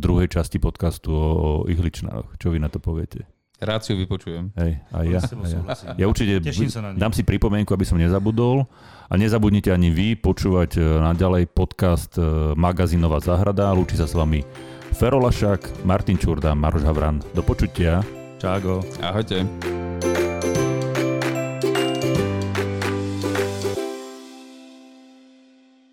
druhej 0.00 0.32
časti 0.32 0.56
podcastu 0.56 1.12
o 1.12 1.50
ihličnánoch. 1.68 2.36
Čo 2.40 2.54
vy 2.54 2.58
na 2.62 2.72
to 2.72 2.80
poviete? 2.80 3.28
Ráciu 3.62 3.94
vypočujem. 3.94 4.50
Hej, 4.58 4.82
a 4.90 5.06
ja, 5.06 5.22
a 5.22 5.46
ja. 5.46 5.94
ja 5.94 6.06
určite 6.10 6.42
dám 6.98 7.14
si 7.14 7.22
pripomienku, 7.22 7.70
aby 7.70 7.86
som 7.86 7.94
nezabudol. 7.94 8.66
A 9.06 9.14
nezabudnite 9.14 9.70
ani 9.70 9.94
vy 9.94 10.18
počúvať 10.18 10.70
e, 10.74 10.82
naďalej 10.82 11.46
podcast 11.54 12.18
e, 12.18 12.58
Magazínová 12.58 13.22
záhrada. 13.22 13.70
Lúči 13.70 13.94
sa 13.94 14.10
s 14.10 14.18
vami 14.18 14.42
Ferolašák, 14.98 15.86
Martin 15.86 16.18
Čurda, 16.18 16.58
Maroš 16.58 16.82
Havran. 16.82 17.22
Do 17.38 17.46
počutia. 17.46 18.02
Čágo. 18.42 18.82
Ahojte. 18.98 19.46